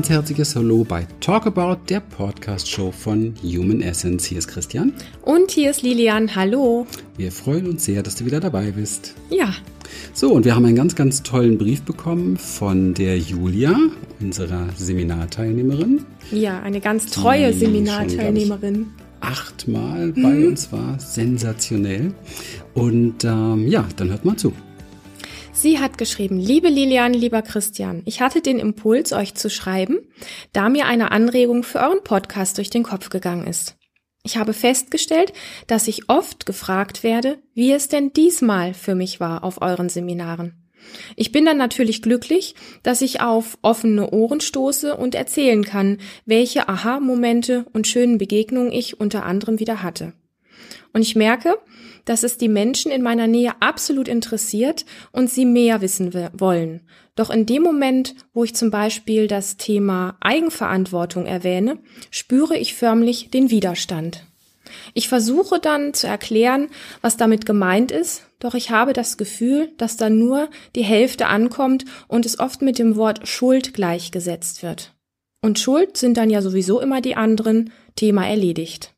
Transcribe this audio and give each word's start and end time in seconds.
ganz 0.00 0.08
herzliches 0.08 0.56
Hallo 0.56 0.82
bei 0.82 1.06
Talk 1.20 1.46
About, 1.46 1.76
der 1.90 2.00
Podcast-Show 2.00 2.90
von 2.90 3.34
Human 3.42 3.82
Essence. 3.82 4.24
Hier 4.24 4.38
ist 4.38 4.48
Christian. 4.48 4.94
Und 5.20 5.50
hier 5.50 5.70
ist 5.70 5.82
Lilian. 5.82 6.34
Hallo. 6.34 6.86
Wir 7.18 7.30
freuen 7.30 7.66
uns 7.66 7.84
sehr, 7.84 8.02
dass 8.02 8.14
du 8.14 8.24
wieder 8.24 8.40
dabei 8.40 8.70
bist. 8.70 9.14
Ja. 9.28 9.52
So, 10.14 10.32
und 10.32 10.46
wir 10.46 10.56
haben 10.56 10.64
einen 10.64 10.74
ganz, 10.74 10.94
ganz 10.94 11.22
tollen 11.22 11.58
Brief 11.58 11.82
bekommen 11.82 12.38
von 12.38 12.94
der 12.94 13.18
Julia, 13.18 13.76
unserer 14.20 14.68
Seminarteilnehmerin. 14.74 16.06
Ja, 16.30 16.60
eine 16.60 16.80
ganz 16.80 17.10
treue 17.10 17.52
Seminarteilnehmerin. 17.52 18.86
Achtmal 19.20 20.14
mhm. 20.14 20.22
bei 20.22 20.46
uns 20.46 20.72
war 20.72 20.98
sensationell. 20.98 22.14
Und 22.72 23.22
ähm, 23.24 23.68
ja, 23.68 23.86
dann 23.96 24.08
hört 24.08 24.24
mal 24.24 24.36
zu. 24.36 24.54
Sie 25.60 25.78
hat 25.78 25.98
geschrieben, 25.98 26.38
liebe 26.38 26.70
Lilian, 26.70 27.12
lieber 27.12 27.42
Christian, 27.42 28.00
ich 28.06 28.22
hatte 28.22 28.40
den 28.40 28.58
Impuls, 28.58 29.12
euch 29.12 29.34
zu 29.34 29.50
schreiben, 29.50 29.98
da 30.54 30.70
mir 30.70 30.86
eine 30.86 31.10
Anregung 31.10 31.64
für 31.64 31.80
euren 31.80 32.02
Podcast 32.02 32.56
durch 32.56 32.70
den 32.70 32.82
Kopf 32.82 33.10
gegangen 33.10 33.46
ist. 33.46 33.76
Ich 34.22 34.38
habe 34.38 34.54
festgestellt, 34.54 35.34
dass 35.66 35.86
ich 35.86 36.08
oft 36.08 36.46
gefragt 36.46 37.02
werde, 37.02 37.42
wie 37.52 37.72
es 37.72 37.88
denn 37.88 38.14
diesmal 38.14 38.72
für 38.72 38.94
mich 38.94 39.20
war 39.20 39.44
auf 39.44 39.60
euren 39.60 39.90
Seminaren. 39.90 40.66
Ich 41.14 41.30
bin 41.30 41.44
dann 41.44 41.58
natürlich 41.58 42.00
glücklich, 42.00 42.54
dass 42.82 43.02
ich 43.02 43.20
auf 43.20 43.58
offene 43.60 44.12
Ohren 44.12 44.40
stoße 44.40 44.96
und 44.96 45.14
erzählen 45.14 45.62
kann, 45.62 45.98
welche 46.24 46.70
Aha-Momente 46.70 47.66
und 47.74 47.86
schönen 47.86 48.16
Begegnungen 48.16 48.72
ich 48.72 48.98
unter 48.98 49.26
anderem 49.26 49.60
wieder 49.60 49.82
hatte. 49.82 50.14
Und 50.94 51.02
ich 51.02 51.16
merke, 51.16 51.58
dass 52.10 52.24
es 52.24 52.36
die 52.38 52.48
Menschen 52.48 52.90
in 52.90 53.02
meiner 53.02 53.28
Nähe 53.28 53.52
absolut 53.60 54.08
interessiert 54.08 54.84
und 55.12 55.30
sie 55.30 55.44
mehr 55.44 55.80
wissen 55.80 56.12
wollen. 56.32 56.80
Doch 57.14 57.30
in 57.30 57.46
dem 57.46 57.62
Moment, 57.62 58.16
wo 58.32 58.42
ich 58.42 58.52
zum 58.52 58.72
Beispiel 58.72 59.28
das 59.28 59.58
Thema 59.58 60.16
Eigenverantwortung 60.18 61.26
erwähne, 61.26 61.78
spüre 62.10 62.56
ich 62.56 62.74
förmlich 62.74 63.30
den 63.30 63.50
Widerstand. 63.50 64.24
Ich 64.92 65.08
versuche 65.08 65.60
dann 65.60 65.94
zu 65.94 66.08
erklären, 66.08 66.70
was 67.00 67.16
damit 67.16 67.46
gemeint 67.46 67.92
ist, 67.92 68.24
doch 68.40 68.54
ich 68.54 68.72
habe 68.72 68.92
das 68.92 69.16
Gefühl, 69.16 69.70
dass 69.76 69.96
da 69.96 70.10
nur 70.10 70.50
die 70.74 70.82
Hälfte 70.82 71.28
ankommt 71.28 71.84
und 72.08 72.26
es 72.26 72.40
oft 72.40 72.60
mit 72.60 72.80
dem 72.80 72.96
Wort 72.96 73.28
Schuld 73.28 73.72
gleichgesetzt 73.72 74.64
wird. 74.64 74.94
Und 75.42 75.60
Schuld 75.60 75.96
sind 75.96 76.16
dann 76.16 76.28
ja 76.28 76.42
sowieso 76.42 76.80
immer 76.80 77.00
die 77.00 77.14
anderen, 77.14 77.72
Thema 77.94 78.26
erledigt. 78.26 78.94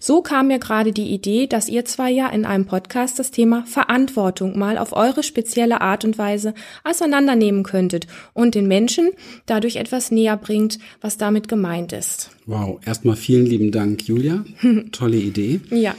So 0.00 0.22
kam 0.22 0.48
mir 0.48 0.58
gerade 0.58 0.92
die 0.92 1.10
Idee, 1.12 1.46
dass 1.46 1.68
ihr 1.68 1.84
zwei 1.84 2.10
ja 2.10 2.28
in 2.28 2.44
einem 2.44 2.66
Podcast 2.66 3.18
das 3.18 3.30
Thema 3.30 3.64
Verantwortung 3.66 4.58
mal 4.58 4.78
auf 4.78 4.92
eure 4.92 5.22
spezielle 5.22 5.80
Art 5.80 6.04
und 6.04 6.18
Weise 6.18 6.54
auseinandernehmen 6.84 7.62
könntet 7.62 8.06
und 8.34 8.54
den 8.54 8.66
Menschen 8.66 9.10
dadurch 9.46 9.76
etwas 9.76 10.10
näher 10.10 10.36
bringt, 10.36 10.78
was 11.00 11.16
damit 11.16 11.48
gemeint 11.48 11.92
ist. 11.92 12.30
Wow, 12.46 12.80
erstmal 12.84 13.16
vielen 13.16 13.46
lieben 13.46 13.70
Dank, 13.70 14.02
Julia. 14.06 14.44
Tolle 14.92 15.16
Idee. 15.16 15.60
Ja. 15.70 15.94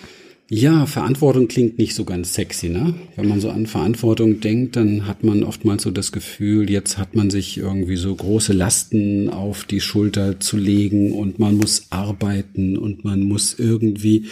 Ja, 0.56 0.86
Verantwortung 0.86 1.48
klingt 1.48 1.80
nicht 1.80 1.96
so 1.96 2.06
ganz 2.06 2.36
sexy, 2.36 2.70
ne? 2.70 2.94
Wenn 3.16 3.28
man 3.28 3.42
so 3.42 3.50
an 3.50 3.66
Verantwortung 3.66 4.40
denkt, 4.40 4.76
dann 4.76 5.08
hat 5.08 5.24
man 5.24 5.44
oftmals 5.44 5.82
so 5.82 5.90
das 5.90 6.12
Gefühl, 6.12 6.70
jetzt 6.70 7.00
hat 7.00 7.16
man 7.16 7.32
sich 7.32 7.58
irgendwie 7.58 7.96
so 7.96 8.14
große 8.14 8.54
Lasten 8.54 9.30
auf 9.30 9.64
die 9.64 9.82
Schulter 9.82 10.40
zu 10.40 10.56
legen 10.58 11.14
und 11.14 11.40
man 11.40 11.58
muss 11.58 11.88
arbeiten 11.90 12.78
und 12.78 13.04
man 13.04 13.24
muss 13.24 13.56
irgendwie 13.58 14.28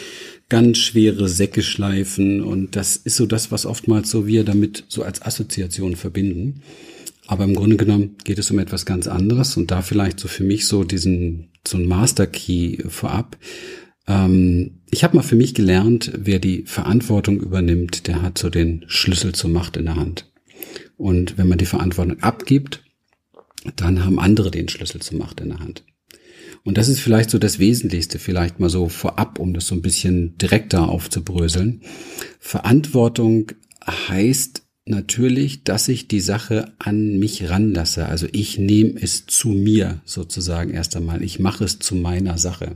ganz 0.48 0.78
schwere 0.78 1.28
Säcke 1.28 1.64
schleifen 1.64 2.42
und 2.44 2.76
das 2.76 2.98
ist 2.98 3.16
so 3.16 3.26
das, 3.26 3.52
was 3.52 3.66
oftmals 3.66 4.12
so 4.12 4.28
wir 4.28 4.44
damit 4.44 4.84
so 4.90 5.02
als 5.02 5.24
Assoziation 5.24 5.96
verbinden. 5.96 6.62
Aber 7.26 7.46
im 7.46 7.56
Grunde 7.56 7.78
genommen 7.78 8.18
geht 8.26 8.38
es 8.38 8.52
um 8.52 8.60
etwas 8.60 8.86
ganz 8.86 9.08
anderes 9.08 9.58
und 9.58 9.72
da 9.72 9.82
vielleicht 9.82 10.20
so 10.20 10.28
für 10.28 10.44
mich 10.44 10.68
so 10.68 10.84
diesen, 10.84 11.48
so 11.68 11.78
ein 11.78 11.88
Master 11.88 12.28
Key 12.28 12.78
vorab 12.90 13.38
ähm, 14.08 14.82
ich 14.90 15.04
habe 15.04 15.16
mal 15.16 15.24
für 15.24 15.36
mich 15.36 15.54
gelernt, 15.54 16.12
wer 16.16 16.40
die 16.40 16.64
Verantwortung 16.66 17.40
übernimmt, 17.40 18.08
der 18.08 18.22
hat 18.22 18.38
so 18.38 18.50
den 18.50 18.84
Schlüssel 18.88 19.34
zur 19.34 19.50
Macht 19.50 19.78
in 19.78 19.86
der 19.86 19.96
Hand. 19.96 20.32
Und 20.98 21.38
wenn 21.38 21.48
man 21.48 21.58
die 21.58 21.66
Verantwortung 21.66 22.20
abgibt, 22.22 22.84
dann 23.76 24.06
haben 24.06 24.20
andere 24.20 24.52
den 24.52 24.70
Schlüssel 24.70 25.02
zur 25.02 25.18
Macht 25.18 25.40
in 25.40 25.50
der 25.50 25.60
Hand. 25.60 25.84
Und 26.64 26.78
das 26.78 26.88
ist 26.88 27.00
vielleicht 27.00 27.32
so 27.32 27.40
das 27.40 27.58
Wesentlichste, 27.58 28.20
vielleicht 28.20 28.60
mal 28.60 28.70
so 28.70 28.88
vorab, 28.88 29.40
um 29.40 29.54
das 29.54 29.68
so 29.68 29.76
ein 29.76 29.82
bisschen 29.82 30.38
direkter 30.38 30.90
aufzubröseln. 30.90 31.82
Verantwortung 32.40 33.52
heißt 33.86 34.64
natürlich, 34.86 35.64
dass 35.64 35.88
ich 35.88 36.08
die 36.08 36.20
Sache 36.20 36.74
an 36.80 37.20
mich 37.20 37.50
ranlasse. 37.50 38.08
Also 38.08 38.28
ich 38.32 38.58
nehme 38.58 39.00
es 39.00 39.26
zu 39.26 39.50
mir 39.50 40.02
sozusagen 40.06 40.72
erst 40.72 40.96
einmal. 40.96 41.24
Ich 41.24 41.40
mache 41.40 41.64
es 41.64 41.80
zu 41.80 41.96
meiner 41.96 42.38
Sache. 42.38 42.76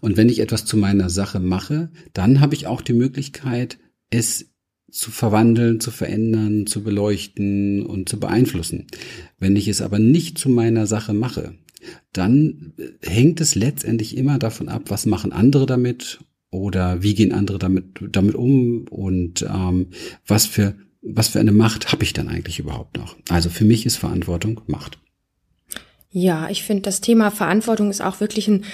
Und 0.00 0.16
wenn 0.16 0.28
ich 0.28 0.40
etwas 0.40 0.64
zu 0.64 0.76
meiner 0.76 1.10
Sache 1.10 1.40
mache, 1.40 1.90
dann 2.12 2.40
habe 2.40 2.54
ich 2.54 2.66
auch 2.66 2.82
die 2.82 2.92
Möglichkeit, 2.92 3.78
es 4.10 4.50
zu 4.90 5.10
verwandeln, 5.10 5.80
zu 5.80 5.90
verändern, 5.90 6.66
zu 6.66 6.82
beleuchten 6.82 7.86
und 7.86 8.10
zu 8.10 8.20
beeinflussen. 8.20 8.86
Wenn 9.38 9.56
ich 9.56 9.68
es 9.68 9.80
aber 9.80 9.98
nicht 9.98 10.36
zu 10.36 10.50
meiner 10.50 10.86
Sache 10.86 11.14
mache, 11.14 11.54
dann 12.12 12.74
hängt 13.00 13.40
es 13.40 13.54
letztendlich 13.54 14.16
immer 14.16 14.38
davon 14.38 14.68
ab, 14.68 14.84
was 14.88 15.06
machen 15.06 15.32
andere 15.32 15.64
damit 15.64 16.20
oder 16.50 17.02
wie 17.02 17.14
gehen 17.14 17.32
andere 17.32 17.58
damit, 17.58 17.84
damit 18.12 18.34
um 18.34 18.86
und 18.88 19.42
ähm, 19.42 19.88
was 20.26 20.46
für 20.46 20.74
was 21.02 21.28
für 21.28 21.40
eine 21.40 21.52
Macht 21.52 21.92
habe 21.92 22.04
ich 22.04 22.12
dann 22.12 22.28
eigentlich 22.28 22.58
überhaupt 22.58 22.96
noch? 22.96 23.16
Also 23.28 23.50
für 23.50 23.64
mich 23.64 23.84
ist 23.84 23.96
Verantwortung 23.96 24.60
Macht. 24.66 24.98
Ja, 26.10 26.48
ich 26.50 26.62
finde, 26.62 26.82
das 26.82 27.00
Thema 27.00 27.30
Verantwortung 27.30 27.90
ist 27.90 28.02
auch 28.02 28.20
wirklich 28.20 28.46
ein 28.46 28.64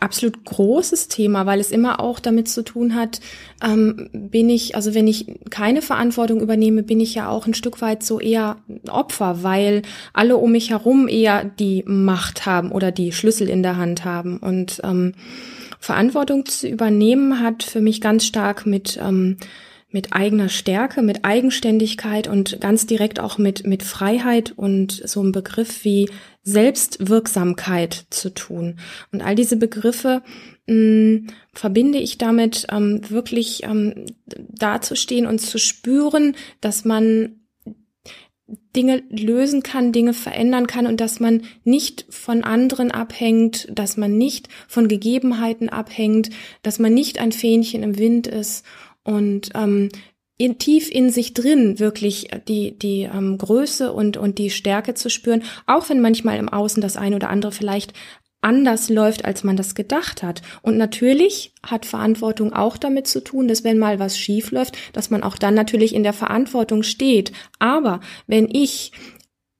absolut 0.00 0.44
großes 0.44 1.08
Thema, 1.08 1.46
weil 1.46 1.60
es 1.60 1.72
immer 1.72 1.98
auch 1.98 2.20
damit 2.20 2.48
zu 2.48 2.62
tun 2.62 2.94
hat, 2.94 3.20
ähm, 3.64 4.10
bin 4.12 4.48
ich, 4.48 4.74
also 4.76 4.94
wenn 4.94 5.06
ich 5.06 5.26
keine 5.50 5.82
Verantwortung 5.82 6.40
übernehme, 6.40 6.82
bin 6.82 7.00
ich 7.00 7.14
ja 7.14 7.28
auch 7.28 7.46
ein 7.46 7.54
Stück 7.54 7.80
weit 7.80 8.02
so 8.02 8.20
eher 8.20 8.58
Opfer, 8.88 9.42
weil 9.42 9.82
alle 10.12 10.36
um 10.36 10.52
mich 10.52 10.70
herum 10.70 11.08
eher 11.08 11.44
die 11.44 11.82
Macht 11.86 12.46
haben 12.46 12.70
oder 12.70 12.92
die 12.92 13.12
Schlüssel 13.12 13.48
in 13.48 13.62
der 13.62 13.76
Hand 13.76 14.04
haben. 14.04 14.36
Und 14.36 14.80
ähm, 14.84 15.14
Verantwortung 15.80 16.46
zu 16.46 16.68
übernehmen 16.68 17.40
hat 17.40 17.62
für 17.62 17.80
mich 17.80 18.00
ganz 18.00 18.24
stark 18.24 18.66
mit 18.66 18.98
ähm, 19.02 19.38
mit 19.90 20.12
eigener 20.12 20.48
Stärke, 20.48 21.00
mit 21.02 21.24
Eigenständigkeit 21.24 22.28
und 22.28 22.60
ganz 22.60 22.86
direkt 22.86 23.20
auch 23.20 23.38
mit, 23.38 23.66
mit 23.66 23.82
Freiheit 23.82 24.52
und 24.56 24.92
so 24.92 25.22
ein 25.22 25.32
Begriff 25.32 25.84
wie 25.84 26.10
Selbstwirksamkeit 26.42 28.06
zu 28.10 28.34
tun. 28.34 28.78
Und 29.12 29.22
all 29.22 29.34
diese 29.34 29.56
Begriffe 29.56 30.22
mh, 30.66 30.74
mm, 30.74 31.26
verbinde 31.54 31.98
ich 31.98 32.18
damit, 32.18 32.66
ähm, 32.70 33.00
wirklich 33.08 33.64
ähm, 33.64 34.06
dazustehen 34.26 35.26
und 35.26 35.40
zu 35.40 35.58
spüren, 35.58 36.36
dass 36.60 36.84
man 36.84 37.40
Dinge 38.74 39.02
lösen 39.10 39.62
kann, 39.62 39.92
Dinge 39.92 40.14
verändern 40.14 40.66
kann 40.66 40.86
und 40.86 41.00
dass 41.00 41.20
man 41.20 41.42
nicht 41.64 42.06
von 42.08 42.44
anderen 42.44 42.90
abhängt, 42.90 43.68
dass 43.70 43.98
man 43.98 44.16
nicht 44.16 44.48
von 44.68 44.88
Gegebenheiten 44.88 45.68
abhängt, 45.68 46.30
dass 46.62 46.78
man 46.78 46.94
nicht 46.94 47.18
ein 47.18 47.32
Fähnchen 47.32 47.82
im 47.82 47.98
Wind 47.98 48.26
ist 48.26 48.64
und 49.08 49.50
ähm, 49.54 49.88
in, 50.36 50.58
tief 50.58 50.90
in 50.90 51.08
sich 51.10 51.32
drin 51.32 51.78
wirklich 51.78 52.28
die, 52.46 52.78
die 52.78 53.02
ähm, 53.02 53.38
Größe 53.38 53.90
und, 53.90 54.18
und 54.18 54.36
die 54.36 54.50
Stärke 54.50 54.92
zu 54.92 55.08
spüren, 55.08 55.42
auch 55.66 55.88
wenn 55.88 56.02
manchmal 56.02 56.36
im 56.36 56.50
Außen 56.50 56.82
das 56.82 56.98
eine 56.98 57.16
oder 57.16 57.30
andere 57.30 57.50
vielleicht 57.50 57.94
anders 58.42 58.90
läuft, 58.90 59.24
als 59.24 59.44
man 59.44 59.56
das 59.56 59.74
gedacht 59.74 60.22
hat. 60.22 60.42
Und 60.60 60.76
natürlich 60.76 61.54
hat 61.62 61.86
Verantwortung 61.86 62.52
auch 62.52 62.76
damit 62.76 63.08
zu 63.08 63.24
tun, 63.24 63.48
dass 63.48 63.64
wenn 63.64 63.78
mal 63.78 63.98
was 63.98 64.18
schief 64.18 64.50
läuft, 64.50 64.76
dass 64.92 65.08
man 65.08 65.22
auch 65.22 65.38
dann 65.38 65.54
natürlich 65.54 65.94
in 65.94 66.02
der 66.02 66.12
Verantwortung 66.12 66.82
steht. 66.82 67.32
Aber 67.58 68.00
wenn 68.26 68.46
ich 68.52 68.92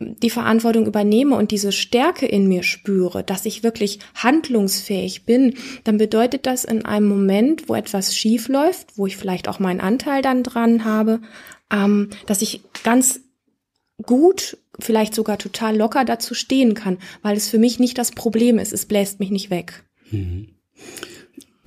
die 0.00 0.30
Verantwortung 0.30 0.86
übernehme 0.86 1.36
und 1.36 1.50
diese 1.50 1.72
Stärke 1.72 2.26
in 2.26 2.46
mir 2.46 2.62
spüre, 2.62 3.24
dass 3.24 3.46
ich 3.46 3.64
wirklich 3.64 3.98
handlungsfähig 4.14 5.24
bin, 5.24 5.54
dann 5.84 5.98
bedeutet 5.98 6.46
das 6.46 6.64
in 6.64 6.84
einem 6.84 7.08
Moment, 7.08 7.68
wo 7.68 7.74
etwas 7.74 8.14
schief 8.16 8.48
läuft, 8.48 8.96
wo 8.96 9.06
ich 9.06 9.16
vielleicht 9.16 9.48
auch 9.48 9.58
meinen 9.58 9.80
Anteil 9.80 10.22
dann 10.22 10.44
dran 10.44 10.84
habe, 10.84 11.20
ähm, 11.72 12.10
dass 12.26 12.42
ich 12.42 12.62
ganz 12.84 13.20
gut, 14.04 14.58
vielleicht 14.78 15.14
sogar 15.14 15.38
total 15.38 15.76
locker 15.76 16.04
dazu 16.04 16.34
stehen 16.34 16.74
kann, 16.74 16.98
weil 17.22 17.36
es 17.36 17.48
für 17.48 17.58
mich 17.58 17.80
nicht 17.80 17.98
das 17.98 18.12
Problem 18.12 18.60
ist, 18.60 18.72
es 18.72 18.86
bläst 18.86 19.18
mich 19.18 19.30
nicht 19.30 19.50
weg. 19.50 19.82
Mhm. 20.12 20.54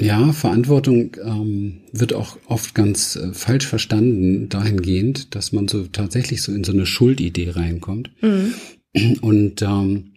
Ja, 0.02 0.34
Verantwortung 0.34 1.16
ähm, 1.24 1.82
wird 1.92 2.14
auch 2.14 2.38
oft 2.48 2.76
ganz 2.76 3.16
äh, 3.16 3.34
falsch 3.34 3.68
verstanden 3.68 4.50
dahingehend, 4.50 5.36
dass 5.36 5.52
man 5.52 5.68
so 5.68 5.84
tatsächlich 5.84 6.42
so 6.42 6.52
in 6.52 6.64
so 6.64 6.72
eine 6.72 6.86
Schuldidee 6.86 7.52
reinkommt. 7.52 8.12
Mhm. 8.22 8.54
Und 9.22 9.62
ähm, 9.62 10.12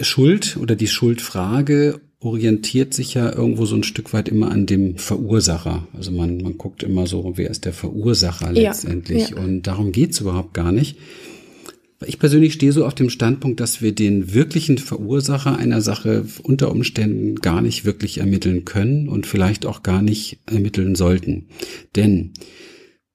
Schuld 0.00 0.56
oder 0.56 0.76
die 0.76 0.86
Schuldfrage 0.86 2.00
orientiert 2.20 2.94
sich 2.94 3.14
ja 3.14 3.30
irgendwo 3.30 3.66
so 3.66 3.76
ein 3.76 3.82
Stück 3.82 4.14
weit 4.14 4.28
immer 4.28 4.50
an 4.50 4.64
dem 4.64 4.96
Verursacher. 4.96 5.86
Also 5.92 6.10
man, 6.10 6.38
man 6.38 6.56
guckt 6.56 6.82
immer 6.82 7.06
so, 7.06 7.34
wer 7.36 7.50
ist 7.50 7.66
der 7.66 7.74
Verursacher 7.74 8.50
letztendlich. 8.52 9.30
Ja, 9.30 9.36
ja. 9.36 9.42
Und 9.42 9.62
darum 9.66 9.92
geht's 9.92 10.20
überhaupt 10.20 10.54
gar 10.54 10.72
nicht. 10.72 10.96
Ich 12.06 12.18
persönlich 12.18 12.54
stehe 12.54 12.72
so 12.72 12.84
auf 12.86 12.94
dem 12.94 13.10
Standpunkt, 13.10 13.60
dass 13.60 13.82
wir 13.82 13.92
den 13.92 14.34
wirklichen 14.34 14.78
Verursacher 14.78 15.56
einer 15.56 15.80
Sache 15.80 16.24
unter 16.42 16.70
Umständen 16.70 17.36
gar 17.36 17.62
nicht 17.62 17.84
wirklich 17.84 18.18
ermitteln 18.18 18.64
können 18.64 19.08
und 19.08 19.26
vielleicht 19.26 19.66
auch 19.66 19.82
gar 19.82 20.02
nicht 20.02 20.38
ermitteln 20.46 20.94
sollten. 20.94 21.48
Denn 21.96 22.32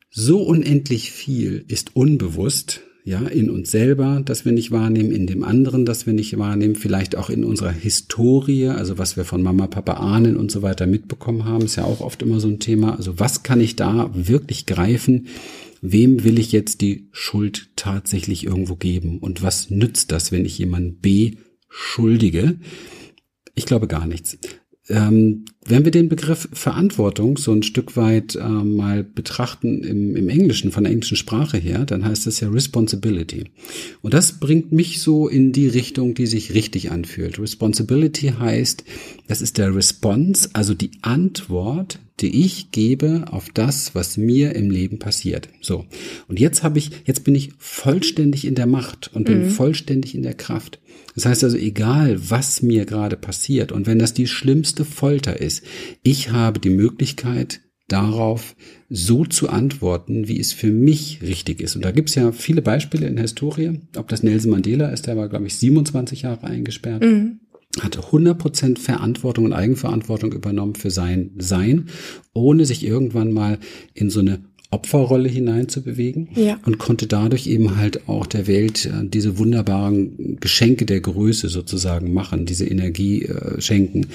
so 0.10 0.42
unendlich 0.42 1.12
viel 1.12 1.66
ist 1.68 1.96
unbewusst, 1.96 2.82
ja, 3.10 3.22
in 3.22 3.50
uns 3.50 3.72
selber, 3.72 4.22
das 4.24 4.46
wir 4.46 4.52
nicht 4.52 4.70
wahrnehmen, 4.70 5.12
in 5.12 5.26
dem 5.26 5.44
anderen, 5.44 5.84
das 5.84 6.06
wir 6.06 6.14
nicht 6.14 6.38
wahrnehmen, 6.38 6.76
vielleicht 6.76 7.16
auch 7.16 7.32
in 7.32 7.44
unserer 7.44 7.72
Historie, 7.72 8.68
also 8.68 9.00
was 9.00 9.18
wir 9.18 9.26
von 9.26 9.42
Mama, 9.42 9.66
Papa 9.66 9.94
ahnen 9.94 10.38
und 10.38 10.52
so 10.52 10.62
weiter 10.62 10.86
mitbekommen 10.86 11.44
haben, 11.44 11.66
ist 11.66 11.76
ja 11.76 11.86
auch 11.86 12.02
oft 12.02 12.22
immer 12.22 12.40
so 12.40 12.48
ein 12.48 12.60
Thema. 12.60 12.96
Also 12.96 13.20
was 13.20 13.42
kann 13.42 13.62
ich 13.62 13.76
da 13.76 14.12
wirklich 14.14 14.68
greifen? 14.68 15.26
Wem 15.82 16.24
will 16.24 16.38
ich 16.38 16.52
jetzt 16.52 16.82
die 16.82 17.10
Schuld 17.12 17.72
tatsächlich 17.76 18.46
irgendwo 18.46 18.76
geben? 18.76 19.18
Und 19.18 19.42
was 19.42 19.72
nützt 19.72 20.12
das, 20.12 20.32
wenn 20.32 20.46
ich 20.46 20.60
jemanden 20.60 21.00
beschuldige? 21.02 22.60
Ich 23.56 23.66
glaube 23.66 23.88
gar 23.88 24.06
nichts. 24.06 24.38
Ähm, 24.90 25.46
wenn 25.66 25.86
wir 25.86 25.92
den 25.92 26.10
Begriff 26.10 26.50
Verantwortung 26.52 27.38
so 27.38 27.52
ein 27.52 27.62
Stück 27.62 27.96
weit 27.96 28.36
äh, 28.36 28.48
mal 28.48 29.04
betrachten 29.04 29.84
im, 29.84 30.16
im 30.16 30.30
Englischen, 30.30 30.72
von 30.72 30.84
der 30.84 30.92
englischen 30.92 31.18
Sprache 31.18 31.58
her, 31.58 31.86
dann 31.86 32.04
heißt 32.04 32.26
das 32.26 32.40
ja 32.40 32.50
Responsibility. 32.50 33.46
Und 34.02 34.16
das 34.16 34.40
bringt 34.40 34.72
mich 34.72 35.00
so 35.02 35.28
in 35.28 35.52
die 35.52 35.68
Richtung, 35.68 36.16
die 36.16 36.26
sich 36.26 36.56
richtig 36.56 36.92
anfühlt. 36.92 37.40
Responsibility 37.40 38.34
heißt, 38.40 38.84
das 39.28 39.42
ist 39.42 39.60
der 39.60 39.76
Response, 39.76 40.50
also 40.54 40.74
die 40.74 40.92
Antwort, 41.02 42.00
die 42.21 42.45
ich 42.45 42.71
gebe 42.71 43.25
auf 43.31 43.50
das, 43.54 43.95
was 43.95 44.18
mir 44.18 44.56
im 44.56 44.69
Leben 44.69 45.00
passiert. 45.00 45.50
So. 45.62 45.86
Und 46.27 46.39
jetzt 46.39 46.63
habe 46.63 46.77
ich, 46.80 46.92
jetzt 47.06 47.24
bin 47.24 47.36
ich 47.36 47.51
vollständig 47.57 48.45
in 48.45 48.56
der 48.56 48.68
Macht 48.68 49.12
und 49.13 49.25
bin 49.25 49.44
mhm. 49.45 49.50
vollständig 49.50 50.16
in 50.16 50.24
der 50.24 50.33
Kraft. 50.33 50.80
Das 51.16 51.25
heißt 51.25 51.44
also, 51.44 51.57
egal 51.57 52.18
was 52.30 52.62
mir 52.62 52.86
gerade 52.86 53.18
passiert 53.18 53.71
und 53.71 53.88
wenn 53.88 54.00
das 54.00 54.13
die 54.13 54.27
schlimmste 54.27 54.86
Folter 54.86 55.39
ist, 55.39 55.63
ich 56.04 56.31
habe 56.31 56.60
die 56.60 56.69
Möglichkeit, 56.69 57.62
darauf 57.88 58.56
so 58.89 59.25
zu 59.25 59.50
antworten, 59.50 60.27
wie 60.27 60.39
es 60.39 60.54
für 60.54 60.71
mich 60.71 61.21
richtig 61.21 61.60
ist. 61.60 61.75
Und 61.75 61.83
da 61.83 61.92
gibt's 61.92 62.16
ja 62.16 62.31
viele 62.31 62.62
Beispiele 62.62 63.07
in 63.07 63.16
der 63.16 63.24
Historie. 63.24 63.81
Ob 63.98 64.07
das 64.07 64.21
Nelson 64.24 64.51
Mandela 64.51 64.89
ist, 64.89 65.07
der 65.07 65.18
war, 65.18 65.27
glaube 65.27 65.48
ich, 65.48 65.56
27 65.56 66.21
Jahre 66.21 66.45
eingesperrt. 66.45 67.04
Mhm 67.04 67.39
hat 67.80 67.98
100% 67.98 68.80
Verantwortung 68.80 69.45
und 69.45 69.54
Eigenverantwortung 69.54 70.33
übernommen 70.33 70.75
für 70.75 70.89
sein 70.89 71.31
Sein, 71.38 71.89
ohne 72.33 72.66
sich 72.66 72.86
irgendwann 72.86 73.31
mal 73.31 73.60
in 73.94 74.10
so 74.10 74.21
eine 74.21 74.44
Opferrolle 74.71 75.30
hineinzubewegen 75.30 76.30
ja. 76.36 76.60
und 76.63 76.77
konnte 76.77 77.07
dadurch 77.07 77.48
eben 77.48 77.77
halt 77.77 78.07
auch 78.07 78.27
der 78.27 78.45
Welt 78.45 78.86
äh, 78.86 79.04
diese 79.04 79.39
wunderbaren 79.39 80.38
Geschenke 80.39 80.86
der 80.86 81.01
Größe 81.01 81.50
sozusagen 81.50 82.13
machen, 82.13 82.45
diese 82.45 82.68
Energie 82.68 83.24
äh, 83.24 83.60
schenken 83.60 84.07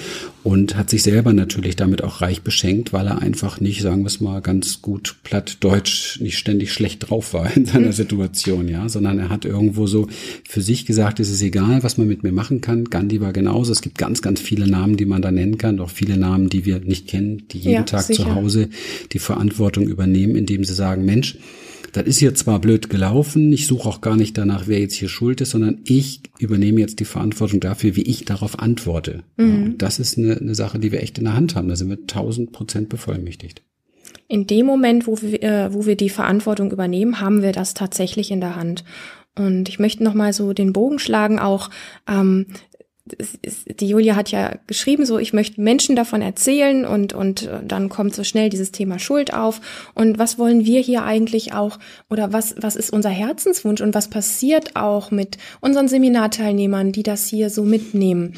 und 0.43 0.77
hat 0.77 0.89
sich 0.89 1.03
selber 1.03 1.33
natürlich 1.33 1.75
damit 1.75 2.05
auch 2.05 2.21
reich 2.21 2.41
beschenkt, 2.41 2.93
weil 2.93 3.07
er 3.07 3.21
einfach 3.21 3.59
nicht, 3.59 3.81
sagen 3.81 4.03
wir 4.03 4.07
es 4.07 4.21
mal 4.21 4.39
ganz 4.39 4.81
gut 4.81 5.17
platt 5.23 5.57
deutsch, 5.59 6.21
nicht 6.21 6.37
ständig 6.37 6.71
schlecht 6.71 7.09
drauf 7.09 7.33
war 7.33 7.53
in 7.53 7.65
seiner 7.65 7.87
mhm. 7.87 7.93
Situation, 7.93 8.69
ja, 8.69 8.87
sondern 8.87 9.19
er 9.19 9.27
hat 9.27 9.43
irgendwo 9.43 9.87
so 9.87 10.07
für 10.47 10.61
sich 10.61 10.85
gesagt, 10.85 11.19
es 11.19 11.29
ist 11.29 11.41
egal, 11.41 11.83
was 11.83 11.97
man 11.97 12.07
mit 12.07 12.23
mir 12.23 12.31
machen 12.31 12.61
kann. 12.61 12.85
Gandhi 12.85 13.19
war 13.19 13.33
genauso. 13.33 13.73
Es 13.73 13.81
gibt 13.81 13.97
ganz, 13.97 14.21
ganz 14.21 14.39
viele 14.39 14.69
Namen, 14.69 14.95
die 14.95 15.05
man 15.05 15.21
da 15.21 15.31
nennen 15.31 15.57
kann, 15.57 15.81
auch 15.81 15.89
viele 15.89 16.15
Namen, 16.15 16.47
die 16.47 16.63
wir 16.63 16.79
nicht 16.79 17.07
kennen, 17.07 17.43
die 17.51 17.57
jeden 17.57 17.73
ja, 17.73 17.83
Tag 17.83 18.03
sicher. 18.03 18.23
zu 18.23 18.35
Hause 18.35 18.69
die 19.11 19.19
Verantwortung 19.19 19.87
übernehmen 19.87 20.44
indem 20.45 20.63
sie 20.63 20.73
sagen, 20.73 21.03
Mensch, 21.05 21.37
das 21.91 22.05
ist 22.05 22.19
hier 22.19 22.35
zwar 22.35 22.59
blöd 22.59 22.89
gelaufen, 22.89 23.51
ich 23.53 23.67
suche 23.67 23.87
auch 23.87 24.01
gar 24.01 24.15
nicht 24.15 24.37
danach, 24.37 24.67
wer 24.67 24.79
jetzt 24.79 24.95
hier 24.95 25.07
schuld 25.07 25.39
ist, 25.41 25.51
sondern 25.51 25.79
ich 25.85 26.21
übernehme 26.39 26.81
jetzt 26.81 26.99
die 26.99 27.05
Verantwortung 27.05 27.61
dafür, 27.61 27.95
wie 27.95 28.01
ich 28.01 28.25
darauf 28.25 28.59
antworte. 28.59 29.23
Mhm. 29.37 29.67
Ja, 29.67 29.73
das 29.77 29.99
ist 29.99 30.17
eine, 30.17 30.35
eine 30.37 30.55
Sache, 30.55 30.77
die 30.77 30.91
wir 30.91 31.01
echt 31.01 31.17
in 31.17 31.23
der 31.23 31.35
Hand 31.35 31.55
haben. 31.55 31.69
Da 31.69 31.75
sind 31.75 31.89
wir 31.89 32.05
tausend 32.05 32.51
Prozent 32.51 32.89
bevollmächtigt. 32.89 33.61
In 34.27 34.45
dem 34.45 34.65
Moment, 34.65 35.07
wo 35.07 35.21
wir, 35.21 35.41
äh, 35.41 35.73
wo 35.73 35.85
wir 35.85 35.95
die 35.95 36.09
Verantwortung 36.09 36.71
übernehmen, 36.71 37.21
haben 37.21 37.41
wir 37.41 37.53
das 37.53 37.73
tatsächlich 37.73 38.29
in 38.29 38.41
der 38.41 38.55
Hand. 38.55 38.83
Und 39.37 39.69
ich 39.69 39.79
möchte 39.79 40.03
noch 40.03 40.13
mal 40.13 40.33
so 40.33 40.53
den 40.53 40.73
Bogen 40.73 40.99
schlagen, 40.99 41.39
auch 41.39 41.69
ähm, 42.09 42.47
die 43.05 43.87
Julia 43.87 44.15
hat 44.15 44.31
ja 44.31 44.55
geschrieben, 44.65 45.05
so 45.05 45.19
ich 45.19 45.31
möchte 45.31 45.61
Menschen 45.61 45.95
davon 45.95 46.23
erzählen 46.23 46.85
und 46.85 47.13
und 47.13 47.43
äh, 47.43 47.59
dann 47.63 47.87
kommt 47.87 48.15
so 48.15 48.23
schnell 48.23 48.49
dieses 48.49 48.71
Thema 48.71 48.97
Schuld 48.97 49.31
auf. 49.31 49.61
Und 49.93 50.17
was 50.17 50.39
wollen 50.39 50.65
wir 50.65 50.81
hier 50.81 51.03
eigentlich 51.03 51.53
auch 51.53 51.77
oder 52.09 52.33
was 52.33 52.55
was 52.57 52.75
ist 52.75 52.91
unser 52.91 53.11
Herzenswunsch 53.11 53.81
und 53.81 53.93
was 53.93 54.09
passiert 54.09 54.75
auch 54.75 55.11
mit 55.11 55.37
unseren 55.61 55.87
Seminarteilnehmern, 55.87 56.91
die 56.91 57.03
das 57.03 57.27
hier 57.27 57.51
so 57.51 57.63
mitnehmen 57.63 58.33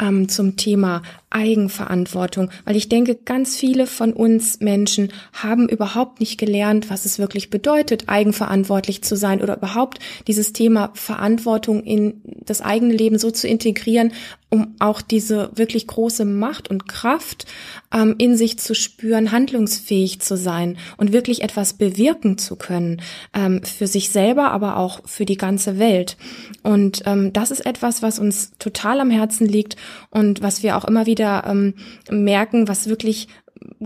ähm, 0.00 0.30
zum 0.30 0.56
Thema 0.56 1.02
Eigenverantwortung, 1.30 2.50
weil 2.64 2.76
ich 2.76 2.88
denke, 2.88 3.16
ganz 3.16 3.56
viele 3.56 3.86
von 3.86 4.12
uns 4.12 4.60
Menschen 4.60 5.12
haben 5.32 5.68
überhaupt 5.68 6.20
nicht 6.20 6.38
gelernt, 6.38 6.88
was 6.88 7.04
es 7.04 7.18
wirklich 7.18 7.50
bedeutet, 7.50 8.04
eigenverantwortlich 8.08 9.02
zu 9.02 9.16
sein 9.16 9.42
oder 9.42 9.56
überhaupt 9.56 9.98
dieses 10.26 10.52
Thema 10.52 10.90
Verantwortung 10.94 11.82
in 11.82 12.22
das 12.44 12.62
eigene 12.62 12.94
Leben 12.94 13.18
so 13.18 13.30
zu 13.30 13.48
integrieren, 13.48 14.12
um 14.56 14.74
auch 14.78 15.02
diese 15.02 15.50
wirklich 15.54 15.86
große 15.86 16.24
Macht 16.24 16.70
und 16.70 16.88
Kraft 16.88 17.44
ähm, 17.92 18.14
in 18.16 18.38
sich 18.38 18.58
zu 18.58 18.74
spüren, 18.74 19.32
handlungsfähig 19.32 20.20
zu 20.20 20.34
sein 20.34 20.78
und 20.96 21.12
wirklich 21.12 21.42
etwas 21.42 21.74
bewirken 21.74 22.38
zu 22.38 22.56
können 22.56 23.02
ähm, 23.34 23.62
für 23.62 23.86
sich 23.86 24.08
selber, 24.08 24.50
aber 24.52 24.78
auch 24.78 25.00
für 25.04 25.26
die 25.26 25.36
ganze 25.36 25.78
Welt. 25.78 26.16
Und 26.62 27.02
ähm, 27.04 27.34
das 27.34 27.50
ist 27.50 27.66
etwas, 27.66 28.00
was 28.00 28.18
uns 28.18 28.52
total 28.58 29.00
am 29.00 29.10
Herzen 29.10 29.46
liegt 29.46 29.76
und 30.08 30.40
was 30.40 30.62
wir 30.62 30.78
auch 30.78 30.86
immer 30.86 31.04
wieder 31.04 31.44
ähm, 31.46 31.74
merken, 32.10 32.66
was 32.66 32.88
wirklich 32.88 33.28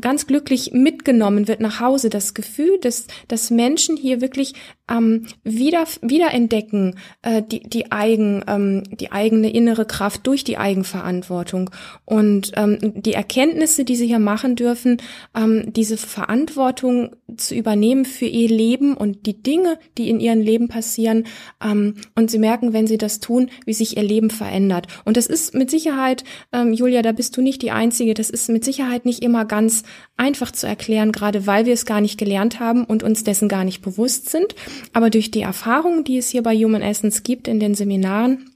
ganz 0.01 0.27
glücklich 0.27 0.71
mitgenommen 0.73 1.49
wird 1.49 1.61
nach 1.61 1.81
Hause, 1.81 2.11
das 2.11 2.35
Gefühl, 2.35 2.79
dass, 2.81 3.07
dass 3.29 3.51
Menschen 3.51 3.97
hier 3.97 4.21
wirklich 4.21 4.55
ähm, 4.91 5.27
wieder, 5.45 5.85
wiederentdecken, 6.03 6.97
äh, 7.23 7.43
die, 7.43 7.61
die, 7.61 7.93
eigen, 7.93 8.45
ähm, 8.47 8.83
die 8.91 9.13
eigene 9.13 9.51
innere 9.51 9.85
Kraft 9.85 10.27
durch 10.27 10.45
die 10.45 10.59
Eigenverantwortung. 10.59 11.71
Und 12.05 12.53
ähm, 12.57 12.79
die 12.81 13.15
Erkenntnisse, 13.15 13.85
die 13.85 13.97
sie 13.97 14.07
hier 14.07 14.19
machen 14.19 14.57
dürfen, 14.57 14.99
ähm, 15.37 15.73
diese 15.73 15.97
Verantwortung 15.97 17.17
zu 17.37 17.55
übernehmen 17.55 18.05
für 18.05 18.27
ihr 18.27 18.49
Leben 18.49 18.97
und 18.97 19.27
die 19.27 19.43
Dinge, 19.43 19.79
die 19.97 20.11
in 20.11 20.21
ihrem 20.21 20.41
Leben 20.41 20.69
passieren. 20.69 21.25
Ähm, 21.65 21.95
und 22.17 22.31
sie 22.31 22.39
merken, 22.39 22.73
wenn 22.73 22.87
sie 22.87 22.99
das 22.99 23.21
tun, 23.21 23.51
wie 23.65 23.75
sich 23.75 23.97
ihr 23.97 24.03
Leben 24.03 24.31
verändert. 24.31 24.87
Und 25.05 25.17
das 25.17 25.27
ist 25.27 25.55
mit 25.55 25.71
Sicherheit, 25.71 26.25
ähm, 26.53 26.73
Julia, 26.73 27.03
da 27.03 27.13
bist 27.13 27.37
du 27.37 27.43
nicht 27.43 27.63
die 27.63 27.71
Einzige, 27.71 28.15
das 28.15 28.31
ist 28.31 28.49
mit 28.49 28.65
Sicherheit 28.65 29.05
nicht 29.05 29.23
immer 29.23 29.45
ganz 29.45 29.85
einfach 30.17 30.51
zu 30.51 30.67
erklären, 30.67 31.13
gerade 31.13 31.47
weil 31.47 31.67
wir 31.67 31.75
es 31.75 31.87
gar 31.87 32.01
nicht 32.01 32.19
gelernt 32.19 32.61
haben 32.61 32.85
und 32.85 33.03
uns 33.03 33.25
dessen 33.25 33.49
gar 33.49 33.65
nicht 33.65 33.83
bewusst 33.83 34.29
sind. 34.29 34.55
Aber 34.93 35.11
durch 35.11 35.31
die 35.31 35.43
Erfahrungen, 35.43 36.05
die 36.05 36.19
es 36.19 36.29
hier 36.29 36.43
bei 36.43 36.57
Human 36.57 36.83
Essence 36.83 37.23
gibt 37.23 37.49
in 37.49 37.61
den 37.61 37.75
Seminaren, 37.75 38.50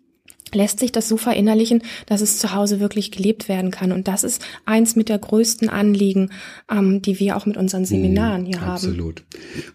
lässt 0.55 0.79
sich 0.79 0.93
das 0.93 1.09
so 1.09 1.17
verinnerlichen, 1.17 1.83
dass 2.07 2.21
es 2.21 2.39
zu 2.39 2.55
Hause 2.55 2.81
wirklich 2.81 3.11
gelebt 3.11 3.49
werden 3.49 3.71
kann. 3.71 3.93
Und 3.93 4.09
das 4.09 4.25
ist 4.25 4.43
eins 4.65 4.97
mit 4.97 5.09
der 5.09 5.19
größten 5.19 5.69
Anliegen, 5.69 6.31
ähm, 6.71 7.03
die 7.03 7.19
wir 7.21 7.37
auch 7.37 7.47
mit 7.47 7.57
unseren 7.57 7.85
Seminaren 7.85 8.45
hier 8.47 8.63
Absolut. 8.63 8.67
haben. 8.67 8.75
Absolut. 8.75 9.23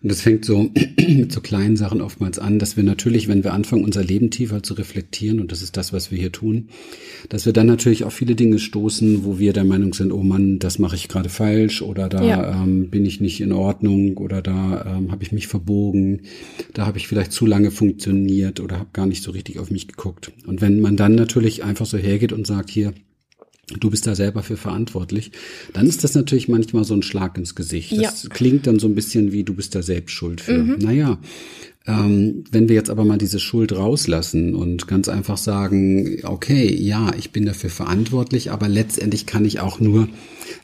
Und 0.01 0.11
das 0.11 0.21
fängt 0.21 0.45
so 0.45 0.69
mit 1.07 1.31
so 1.31 1.41
kleinen 1.41 1.77
Sachen 1.77 2.01
oftmals 2.01 2.39
an, 2.39 2.59
dass 2.59 2.77
wir 2.77 2.83
natürlich, 2.83 3.27
wenn 3.27 3.43
wir 3.43 3.53
anfangen, 3.53 3.83
unser 3.83 4.03
Leben 4.03 4.31
tiefer 4.31 4.63
zu 4.63 4.73
reflektieren, 4.73 5.39
und 5.39 5.51
das 5.51 5.61
ist 5.61 5.77
das, 5.77 5.93
was 5.93 6.11
wir 6.11 6.17
hier 6.17 6.31
tun, 6.31 6.69
dass 7.29 7.45
wir 7.45 7.53
dann 7.53 7.67
natürlich 7.67 8.03
auf 8.03 8.13
viele 8.13 8.35
Dinge 8.35 8.59
stoßen, 8.59 9.23
wo 9.25 9.39
wir 9.39 9.53
der 9.53 9.63
Meinung 9.63 9.93
sind, 9.93 10.11
oh 10.11 10.23
Mann, 10.23 10.59
das 10.59 10.79
mache 10.79 10.95
ich 10.95 11.07
gerade 11.07 11.29
falsch 11.29 11.81
oder 11.81 12.09
da 12.09 12.23
ja. 12.23 12.63
ähm, 12.63 12.89
bin 12.89 13.05
ich 13.05 13.21
nicht 13.21 13.41
in 13.41 13.51
Ordnung 13.51 14.17
oder 14.17 14.41
da 14.41 14.97
ähm, 14.97 15.11
habe 15.11 15.23
ich 15.23 15.31
mich 15.31 15.47
verbogen, 15.47 16.21
da 16.73 16.85
habe 16.85 16.97
ich 16.97 17.07
vielleicht 17.07 17.31
zu 17.31 17.45
lange 17.45 17.71
funktioniert 17.71 18.59
oder 18.59 18.79
habe 18.79 18.89
gar 18.93 19.05
nicht 19.05 19.23
so 19.23 19.31
richtig 19.31 19.59
auf 19.59 19.71
mich 19.71 19.87
geguckt. 19.87 20.31
Und 20.45 20.61
wenn 20.61 20.68
wenn 20.69 20.81
man 20.81 20.95
dann 20.95 21.15
natürlich 21.15 21.63
einfach 21.63 21.87
so 21.87 21.97
hergeht 21.97 22.31
und 22.31 22.45
sagt, 22.45 22.69
hier, 22.69 22.93
du 23.79 23.89
bist 23.89 24.05
da 24.05 24.13
selber 24.13 24.43
für 24.43 24.55
verantwortlich, 24.55 25.31
dann 25.73 25.87
ist 25.87 26.03
das 26.03 26.13
natürlich 26.13 26.47
manchmal 26.47 26.83
so 26.83 26.93
ein 26.93 27.01
Schlag 27.01 27.37
ins 27.37 27.55
Gesicht. 27.55 27.91
Das 27.91 28.23
ja. 28.23 28.29
klingt 28.29 28.67
dann 28.67 28.77
so 28.77 28.87
ein 28.87 28.93
bisschen 28.93 29.31
wie, 29.31 29.43
du 29.43 29.55
bist 29.55 29.73
da 29.73 29.81
selbst 29.81 30.11
schuld 30.11 30.41
für. 30.41 30.59
Mhm. 30.59 30.77
Naja, 30.79 31.19
ähm, 31.87 32.43
wenn 32.51 32.67
wir 32.67 32.75
jetzt 32.75 32.89
aber 32.89 33.05
mal 33.05 33.17
diese 33.17 33.39
Schuld 33.39 33.71
rauslassen 33.71 34.53
und 34.53 34.87
ganz 34.87 35.09
einfach 35.09 35.37
sagen, 35.37 36.17
okay, 36.23 36.73
ja, 36.75 37.11
ich 37.17 37.31
bin 37.31 37.45
dafür 37.45 37.69
verantwortlich, 37.69 38.51
aber 38.51 38.67
letztendlich 38.67 39.25
kann 39.25 39.45
ich 39.45 39.59
auch 39.59 39.79
nur 39.79 40.07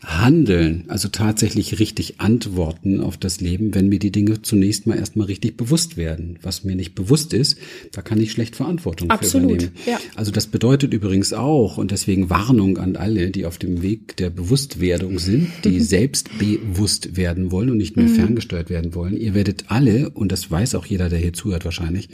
handeln, 0.04 0.86
also 0.88 1.08
tatsächlich 1.08 1.80
richtig 1.80 2.20
antworten 2.20 3.02
auf 3.02 3.18
das 3.18 3.42
Leben, 3.42 3.74
wenn 3.74 3.90
mir 3.90 4.00
die 4.00 4.12
Dinge 4.12 4.42
zunächst 4.42 4.88
mal 4.88 4.98
erstmal 4.98 5.28
richtig 5.28 5.58
bewusst 5.58 5.98
werden. 5.98 6.38
Was 6.42 6.64
mir 6.64 6.76
nicht 6.76 6.96
bewusst 6.96 7.34
ist, 7.34 7.58
da 7.92 8.02
kann 8.02 8.20
ich 8.20 8.32
schlecht 8.32 8.56
Verantwortung 8.56 9.10
Absolut, 9.10 9.50
für 9.50 9.54
übernehmen. 9.54 9.76
Ja. 9.86 10.00
Also 10.16 10.32
das 10.32 10.48
bedeutet 10.48 10.94
übrigens 10.94 11.34
auch, 11.34 11.78
und 11.78 11.92
deswegen 11.92 12.30
Warnung 12.30 12.78
an 12.78 12.96
alle, 12.96 13.32
die 13.32 13.46
auf 13.46 13.58
dem 13.58 13.82
Weg 13.82 14.18
der 14.18 14.30
Bewusstwerdung 14.30 15.20
sind, 15.20 15.50
die 15.64 15.80
selbst 15.80 16.30
bewusst 16.38 17.16
werden 17.16 17.52
wollen 17.52 17.70
und 17.70 17.78
nicht 17.78 17.96
mehr 17.96 18.08
mhm. 18.08 18.16
ferngesteuert 18.16 18.70
werden 18.70 18.96
wollen. 18.96 19.18
Ihr 19.18 19.34
werdet 19.34 19.66
alle, 19.68 20.10
und 20.12 20.32
das 20.32 20.50
weiß 20.50 20.76
auch 20.76 20.86
jeder, 20.86 21.05
der 21.10 21.20
hier 21.20 21.34
zuhört 21.34 21.66
wahrscheinlich, 21.66 22.10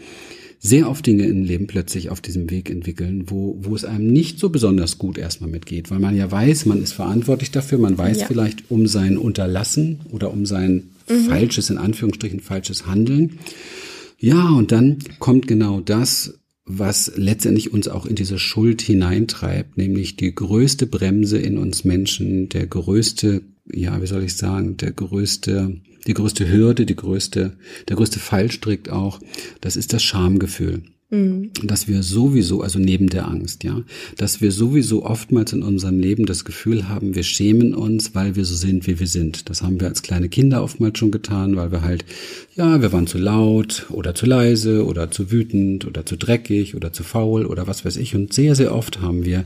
sehr 0.63 0.87
oft 0.87 1.05
Dinge 1.07 1.25
im 1.25 1.43
Leben 1.43 1.65
plötzlich 1.65 2.11
auf 2.11 2.21
diesem 2.21 2.51
Weg 2.51 2.69
entwickeln, 2.69 3.23
wo, 3.27 3.57
wo 3.61 3.75
es 3.75 3.83
einem 3.83 4.07
nicht 4.07 4.37
so 4.37 4.49
besonders 4.49 4.99
gut 4.99 5.17
erstmal 5.17 5.49
mitgeht, 5.49 5.89
weil 5.89 5.99
man 5.99 6.15
ja 6.15 6.31
weiß, 6.31 6.67
man 6.67 6.83
ist 6.83 6.93
verantwortlich 6.93 7.49
dafür, 7.49 7.79
man 7.79 7.97
weiß 7.97 8.21
ja. 8.21 8.27
vielleicht 8.27 8.69
um 8.69 8.85
sein 8.85 9.17
Unterlassen 9.17 10.01
oder 10.11 10.31
um 10.31 10.45
sein 10.45 10.91
mhm. 11.09 11.25
falsches, 11.25 11.71
in 11.71 11.79
Anführungsstrichen 11.79 12.41
falsches 12.41 12.85
Handeln. 12.85 13.39
Ja, 14.19 14.49
und 14.49 14.71
dann 14.71 14.99
kommt 15.17 15.47
genau 15.47 15.81
das, 15.81 16.35
was 16.65 17.11
letztendlich 17.15 17.73
uns 17.73 17.87
auch 17.87 18.05
in 18.05 18.15
diese 18.15 18.37
Schuld 18.37 18.83
hineintreibt, 18.83 19.77
nämlich 19.77 20.15
die 20.15 20.33
größte 20.33 20.85
Bremse 20.85 21.39
in 21.39 21.57
uns 21.57 21.83
Menschen, 21.85 22.49
der 22.49 22.67
größte, 22.67 23.41
ja, 23.73 24.01
wie 24.01 24.07
soll 24.07 24.23
ich 24.23 24.35
sagen, 24.35 24.77
der 24.77 24.91
größte, 24.91 25.81
die 26.07 26.13
größte 26.13 26.49
Hürde, 26.51 26.85
die 26.85 26.95
größte, 26.95 27.57
der 27.87 27.95
größte 27.95 28.19
Fallstrick 28.19 28.89
auch, 28.89 29.19
das 29.61 29.75
ist 29.75 29.93
das 29.93 30.03
Schamgefühl. 30.03 30.83
Mhm. 31.11 31.51
Dass 31.63 31.89
wir 31.89 32.03
sowieso, 32.03 32.61
also 32.61 32.79
neben 32.79 33.07
der 33.07 33.27
Angst, 33.27 33.65
ja, 33.65 33.83
dass 34.15 34.39
wir 34.39 34.53
sowieso 34.53 35.05
oftmals 35.05 35.51
in 35.51 35.61
unserem 35.61 35.99
Leben 35.99 36.25
das 36.25 36.45
Gefühl 36.45 36.87
haben, 36.87 37.15
wir 37.15 37.23
schämen 37.23 37.75
uns, 37.75 38.15
weil 38.15 38.37
wir 38.37 38.45
so 38.45 38.55
sind, 38.55 38.87
wie 38.87 38.97
wir 38.97 39.07
sind. 39.07 39.49
Das 39.49 39.61
haben 39.61 39.81
wir 39.81 39.87
als 39.87 40.03
kleine 40.03 40.29
Kinder 40.29 40.63
oftmals 40.63 40.97
schon 40.97 41.11
getan, 41.11 41.57
weil 41.57 41.73
wir 41.73 41.81
halt, 41.81 42.05
ja, 42.55 42.81
wir 42.81 42.93
waren 42.93 43.07
zu 43.07 43.17
laut 43.17 43.87
oder 43.89 44.15
zu 44.15 44.25
leise 44.25 44.85
oder 44.85 45.11
zu 45.11 45.31
wütend 45.31 45.85
oder 45.85 46.05
zu 46.05 46.15
dreckig 46.15 46.75
oder 46.75 46.93
zu 46.93 47.03
faul 47.03 47.45
oder 47.45 47.67
was 47.67 47.83
weiß 47.83 47.97
ich. 47.97 48.15
Und 48.15 48.31
sehr, 48.31 48.55
sehr 48.55 48.73
oft 48.73 49.01
haben 49.01 49.25
wir 49.25 49.43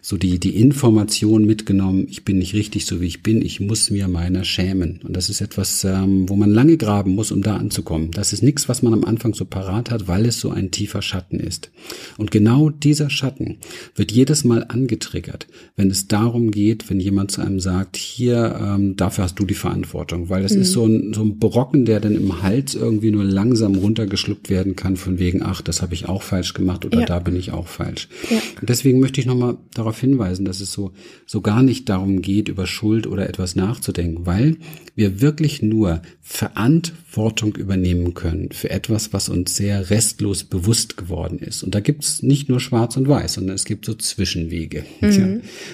so 0.00 0.16
die, 0.16 0.40
die 0.40 0.56
Information 0.56 1.44
mitgenommen, 1.44 2.06
ich 2.08 2.24
bin 2.24 2.38
nicht 2.38 2.54
richtig 2.54 2.86
so, 2.86 3.02
wie 3.02 3.06
ich 3.06 3.22
bin, 3.22 3.42
ich 3.42 3.60
muss 3.60 3.90
mir 3.90 4.08
meiner 4.08 4.44
schämen. 4.44 5.00
Und 5.04 5.14
das 5.14 5.28
ist 5.28 5.42
etwas, 5.42 5.84
ähm, 5.84 6.26
wo 6.30 6.36
man 6.36 6.50
lange 6.50 6.78
graben 6.78 7.14
muss, 7.14 7.32
um 7.32 7.42
da 7.42 7.56
anzukommen. 7.56 8.10
Das 8.12 8.32
ist 8.32 8.42
nichts, 8.42 8.66
was 8.70 8.82
man 8.82 8.94
am 8.94 9.04
Anfang 9.04 9.34
so 9.34 9.44
parat 9.44 9.90
hat, 9.90 10.08
weil 10.08 10.24
es 10.24 10.40
so 10.40 10.50
ein 10.50 10.70
tiefer 10.70 11.01
Schatten 11.02 11.40
ist. 11.40 11.70
Und 12.16 12.30
genau 12.30 12.70
dieser 12.70 13.10
Schatten 13.10 13.58
wird 13.94 14.12
jedes 14.12 14.44
Mal 14.44 14.64
angetriggert, 14.68 15.46
wenn 15.76 15.90
es 15.90 16.08
darum 16.08 16.50
geht, 16.50 16.88
wenn 16.88 17.00
jemand 17.00 17.30
zu 17.30 17.40
einem 17.40 17.60
sagt, 17.60 17.96
hier, 17.96 18.58
ähm, 18.60 18.96
dafür 18.96 19.24
hast 19.24 19.38
du 19.38 19.44
die 19.44 19.54
Verantwortung, 19.54 20.28
weil 20.28 20.42
das 20.42 20.54
mhm. 20.54 20.62
ist 20.62 20.72
so 20.72 20.86
ein, 20.86 21.12
so 21.12 21.22
ein 21.22 21.38
Brocken, 21.38 21.84
der 21.84 22.00
dann 22.00 22.14
im 22.14 22.42
Hals 22.42 22.74
irgendwie 22.74 23.10
nur 23.10 23.24
langsam 23.24 23.74
runtergeschluckt 23.74 24.50
werden 24.50 24.76
kann, 24.76 24.96
von 24.96 25.18
wegen, 25.18 25.42
ach, 25.42 25.62
das 25.62 25.82
habe 25.82 25.94
ich 25.94 26.08
auch 26.08 26.22
falsch 26.22 26.54
gemacht 26.54 26.84
oder 26.84 27.00
ja. 27.00 27.06
da 27.06 27.18
bin 27.18 27.36
ich 27.36 27.52
auch 27.52 27.66
falsch. 27.66 28.08
Ja. 28.30 28.38
Und 28.60 28.68
deswegen 28.68 29.00
möchte 29.00 29.20
ich 29.20 29.26
nochmal 29.26 29.56
darauf 29.74 29.98
hinweisen, 30.00 30.44
dass 30.44 30.60
es 30.60 30.72
so, 30.72 30.92
so 31.26 31.40
gar 31.40 31.62
nicht 31.62 31.88
darum 31.88 32.22
geht, 32.22 32.48
über 32.48 32.66
Schuld 32.66 33.06
oder 33.06 33.28
etwas 33.28 33.56
nachzudenken, 33.56 34.26
weil 34.26 34.56
wir 34.94 35.20
wirklich 35.20 35.62
nur 35.62 36.02
Verantwortung 36.20 37.56
übernehmen 37.56 38.14
können 38.14 38.52
für 38.52 38.70
etwas, 38.70 39.12
was 39.12 39.28
uns 39.28 39.56
sehr 39.56 39.90
restlos 39.90 40.44
bewusst 40.92 40.96
geworden 40.96 41.38
ist. 41.38 41.62
Und 41.62 41.74
da 41.74 41.80
gibt's 41.80 42.22
nicht 42.22 42.48
nur 42.48 42.60
Schwarz 42.60 42.96
und 42.96 43.08
Weiß, 43.08 43.34
sondern 43.34 43.54
es 43.54 43.64
gibt 43.64 43.84
so 43.84 43.94
Zwischenwege. 43.94 44.84
Mhm. 45.00 45.10
Ja. 45.10 45.28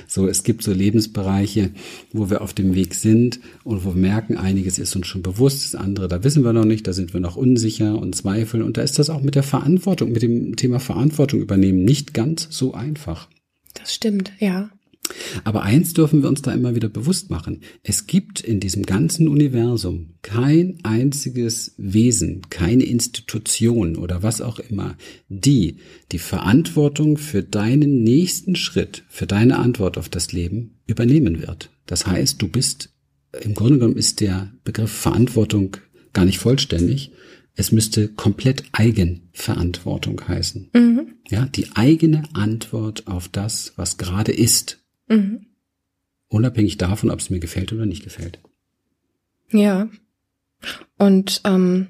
So, 0.07 0.29
es 0.29 0.43
gibt 0.43 0.63
so 0.63 0.73
Lebensbereiche, 0.73 1.71
wo 2.13 2.31
wir 2.31 2.41
auf 2.41 2.55
dem 2.55 2.75
Weg 2.75 2.95
sind 2.95 3.41
und 3.65 3.85
wo 3.85 3.95
wir 3.95 4.01
merken, 4.01 4.37
einiges 4.37 4.79
ist 4.79 4.97
uns 4.97 5.07
schon 5.07 5.23
bewusst, 5.23 5.65
das 5.65 5.75
andere, 5.75 6.09
da 6.09 6.25
wissen 6.25 6.45
wir 6.45 6.53
noch 6.53 6.65
nicht, 6.65 6.87
da 6.87 6.93
sind 6.93 7.13
wir 7.13 7.21
noch 7.21 7.37
unsicher 7.37 7.99
und 7.99 8.15
zweifeln. 8.15 8.63
Und 8.63 8.77
da 8.77 8.83
ist 8.83 8.99
das 8.99 9.11
auch 9.11 9.23
mit 9.23 9.35
der 9.35 9.43
Verantwortung, 9.43 10.13
mit 10.13 10.23
dem 10.23 10.57
Thema 10.57 10.81
Verantwortung 10.81 11.41
übernehmen 11.41 11.85
nicht 11.85 12.15
ganz 12.15 12.49
so 12.51 12.75
einfach. 12.75 13.29
Das 13.75 13.95
stimmt, 13.95 14.33
ja. 14.39 14.71
Aber 15.45 15.63
eins 15.63 15.95
dürfen 15.95 16.23
wir 16.23 16.29
uns 16.29 16.43
da 16.43 16.53
immer 16.53 16.75
wieder 16.75 16.89
bewusst 16.89 17.31
machen. 17.31 17.61
Es 17.83 18.07
gibt 18.07 18.41
in 18.41 18.61
diesem 18.61 18.85
ganzen 18.85 19.29
Universum 19.29 20.15
kein 20.23 20.79
einziges 20.83 21.75
Wesen, 21.77 22.43
keine 22.51 22.85
Institution 22.85 23.97
oder 23.97 24.23
was 24.23 24.41
auch 24.41 24.59
immer, 24.59 24.97
die 25.29 25.77
die 26.13 26.19
Verantwortung 26.19 27.19
für 27.19 27.43
deinen 27.43 28.03
nächsten 28.03 28.57
Schritt, 28.57 29.05
für 29.09 29.27
deine 29.27 29.59
Antwort 29.59 29.99
auf 29.99 30.09
das 30.09 30.33
Leben 30.33 30.79
übernehmen 30.87 31.41
wird. 31.41 31.71
Das 31.87 32.07
heißt, 32.07 32.41
du 32.41 32.49
bist, 32.49 32.91
im 33.43 33.55
Grunde 33.55 33.79
genommen 33.79 33.97
ist 33.97 34.21
der 34.21 34.53
Begriff 34.65 34.93
Verantwortung 34.93 35.77
gar 36.13 36.25
nicht 36.25 36.39
vollständig. 36.39 37.13
Es 37.55 37.73
müsste 37.73 38.09
komplett 38.09 38.65
Eigenverantwortung 38.73 40.27
heißen. 40.27 40.71
Mhm. 40.75 41.15
Ja, 41.29 41.47
die 41.47 41.67
eigene 41.75 42.23
Antwort 42.33 43.07
auf 43.07 43.29
das, 43.29 43.73
was 43.77 43.99
gerade 43.99 44.33
ist 44.33 44.79
Mhm. 45.09 45.47
Unabhängig 46.29 46.77
davon, 46.77 47.11
ob 47.11 47.21
es 47.21 47.31
mir 47.31 47.41
gefällt 47.41 47.73
oder 47.73 47.87
nicht 47.87 48.05
gefällt. 48.05 48.41
Ja. 49.51 49.89
Und 50.99 51.41
ähm, 51.45 51.89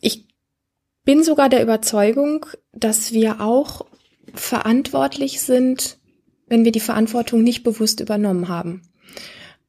ich 0.00 0.26
bin 1.04 1.22
sogar 1.22 1.48
der 1.48 1.62
Überzeugung, 1.62 2.46
dass 2.72 3.12
wir 3.12 3.40
auch 3.40 3.86
verantwortlich 4.34 5.40
sind, 5.40 5.98
wenn 6.46 6.64
wir 6.64 6.72
die 6.72 6.80
Verantwortung 6.80 7.42
nicht 7.42 7.62
bewusst 7.62 8.00
übernommen 8.00 8.48
haben. 8.48 8.82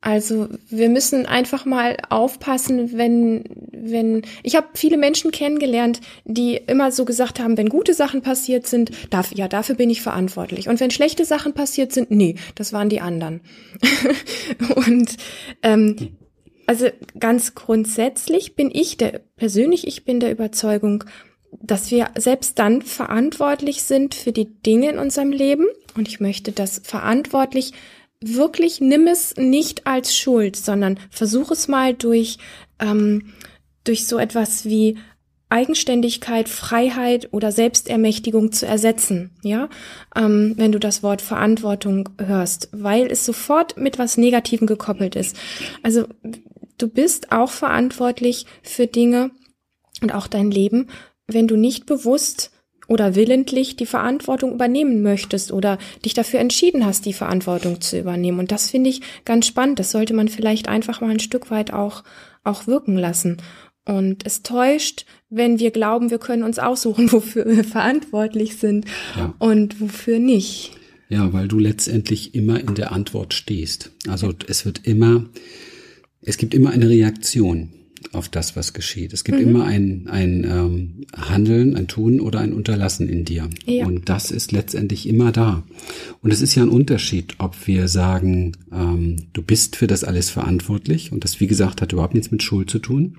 Also 0.03 0.47
wir 0.67 0.89
müssen 0.89 1.27
einfach 1.27 1.65
mal 1.65 1.95
aufpassen, 2.09 2.97
wenn 2.97 3.43
wenn 3.71 4.23
ich 4.41 4.55
habe 4.55 4.67
viele 4.73 4.97
Menschen 4.97 5.29
kennengelernt, 5.31 6.01
die 6.25 6.55
immer 6.55 6.91
so 6.91 7.05
gesagt 7.05 7.39
haben, 7.39 7.55
wenn 7.55 7.69
gute 7.69 7.93
Sachen 7.93 8.23
passiert 8.23 8.65
sind, 8.65 8.91
darf, 9.11 9.31
ja 9.31 9.47
dafür 9.47 9.75
bin 9.75 9.91
ich 9.91 10.01
verantwortlich. 10.01 10.67
Und 10.67 10.79
wenn 10.79 10.89
schlechte 10.89 11.23
Sachen 11.23 11.53
passiert 11.53 11.93
sind, 11.93 12.09
nee, 12.09 12.35
das 12.55 12.73
waren 12.73 12.89
die 12.89 12.99
anderen. 12.99 13.41
und 14.87 15.17
ähm, 15.61 16.17
also 16.65 16.87
ganz 17.19 17.53
grundsätzlich 17.53 18.55
bin 18.55 18.71
ich 18.73 18.97
der 18.97 19.21
persönlich 19.35 19.85
ich 19.85 20.03
bin 20.03 20.19
der 20.19 20.31
Überzeugung, 20.31 21.03
dass 21.61 21.91
wir 21.91 22.09
selbst 22.17 22.57
dann 22.57 22.81
verantwortlich 22.81 23.83
sind 23.83 24.15
für 24.15 24.31
die 24.31 24.45
Dinge 24.45 24.89
in 24.89 24.97
unserem 24.97 25.31
Leben. 25.31 25.67
Und 25.95 26.07
ich 26.07 26.19
möchte 26.19 26.51
das 26.51 26.81
verantwortlich 26.83 27.73
wirklich 28.21 28.79
nimm 28.79 29.07
es 29.07 29.35
nicht 29.35 29.87
als 29.87 30.15
Schuld, 30.15 30.55
sondern 30.55 30.99
versuch 31.09 31.51
es 31.51 31.67
mal 31.67 31.93
durch, 31.93 32.37
ähm, 32.79 33.33
durch 33.83 34.07
so 34.07 34.17
etwas 34.17 34.65
wie 34.65 34.97
Eigenständigkeit, 35.49 36.47
Freiheit 36.47 37.27
oder 37.31 37.51
Selbstermächtigung 37.51 38.53
zu 38.53 38.65
ersetzen, 38.65 39.31
ja, 39.43 39.67
ähm, 40.15 40.53
wenn 40.55 40.71
du 40.71 40.79
das 40.79 41.03
Wort 41.03 41.21
Verantwortung 41.21 42.09
hörst, 42.19 42.69
weil 42.71 43.07
es 43.07 43.25
sofort 43.25 43.75
mit 43.75 43.99
was 43.99 44.17
Negativem 44.17 44.65
gekoppelt 44.65 45.17
ist. 45.17 45.35
Also 45.83 46.05
du 46.77 46.87
bist 46.87 47.33
auch 47.33 47.51
verantwortlich 47.51 48.45
für 48.63 48.87
Dinge 48.87 49.31
und 50.01 50.13
auch 50.13 50.27
dein 50.27 50.51
Leben, 50.51 50.87
wenn 51.27 51.47
du 51.47 51.57
nicht 51.57 51.85
bewusst 51.85 52.51
oder 52.87 53.15
willentlich 53.15 53.75
die 53.75 53.85
Verantwortung 53.85 54.53
übernehmen 54.53 55.01
möchtest 55.01 55.51
oder 55.51 55.77
dich 56.03 56.13
dafür 56.13 56.39
entschieden 56.39 56.85
hast, 56.85 57.05
die 57.05 57.13
Verantwortung 57.13 57.81
zu 57.81 57.99
übernehmen. 57.99 58.39
Und 58.39 58.51
das 58.51 58.69
finde 58.69 58.89
ich 58.89 59.01
ganz 59.25 59.47
spannend. 59.47 59.79
Das 59.79 59.91
sollte 59.91 60.13
man 60.13 60.27
vielleicht 60.27 60.67
einfach 60.67 61.01
mal 61.01 61.11
ein 61.11 61.19
Stück 61.19 61.51
weit 61.51 61.73
auch, 61.73 62.03
auch 62.43 62.67
wirken 62.67 62.97
lassen. 62.97 63.37
Und 63.85 64.25
es 64.25 64.43
täuscht, 64.43 65.05
wenn 65.29 65.59
wir 65.59 65.71
glauben, 65.71 66.11
wir 66.11 66.19
können 66.19 66.43
uns 66.43 66.59
aussuchen, 66.59 67.11
wofür 67.11 67.45
wir 67.45 67.63
verantwortlich 67.63 68.57
sind 68.57 68.85
ja. 69.17 69.33
und 69.39 69.79
wofür 69.81 70.19
nicht. 70.19 70.71
Ja, 71.09 71.33
weil 71.33 71.47
du 71.47 71.59
letztendlich 71.59 72.35
immer 72.35 72.59
in 72.59 72.75
der 72.75 72.93
Antwort 72.93 73.33
stehst. 73.33 73.91
Also 74.07 74.33
es 74.47 74.65
wird 74.65 74.85
immer, 74.87 75.25
es 76.21 76.37
gibt 76.37 76.53
immer 76.53 76.69
eine 76.69 76.87
Reaktion 76.87 77.73
auf 78.13 78.29
das, 78.29 78.55
was 78.55 78.73
geschieht. 78.73 79.13
Es 79.13 79.23
gibt 79.23 79.39
mhm. 79.39 79.47
immer 79.47 79.65
ein, 79.65 80.07
ein 80.07 80.43
ähm, 80.43 81.05
Handeln, 81.15 81.75
ein 81.75 81.87
Tun 81.87 82.19
oder 82.19 82.39
ein 82.39 82.53
Unterlassen 82.53 83.07
in 83.07 83.25
dir. 83.25 83.49
Ja. 83.65 83.85
Und 83.85 84.09
das 84.09 84.31
ist 84.31 84.51
letztendlich 84.51 85.07
immer 85.07 85.31
da. 85.31 85.63
Und 86.21 86.31
es 86.31 86.41
ist 86.41 86.55
ja 86.55 86.63
ein 86.63 86.69
Unterschied, 86.69 87.35
ob 87.37 87.55
wir 87.67 87.87
sagen, 87.87 88.53
ähm, 88.71 89.27
du 89.33 89.41
bist 89.41 89.75
für 89.75 89.87
das 89.87 90.03
alles 90.03 90.29
verantwortlich. 90.29 91.11
Und 91.11 91.23
das, 91.23 91.39
wie 91.39 91.47
gesagt, 91.47 91.81
hat 91.81 91.93
überhaupt 91.93 92.13
nichts 92.13 92.31
mit 92.31 92.43
Schuld 92.43 92.69
zu 92.69 92.79
tun. 92.79 93.17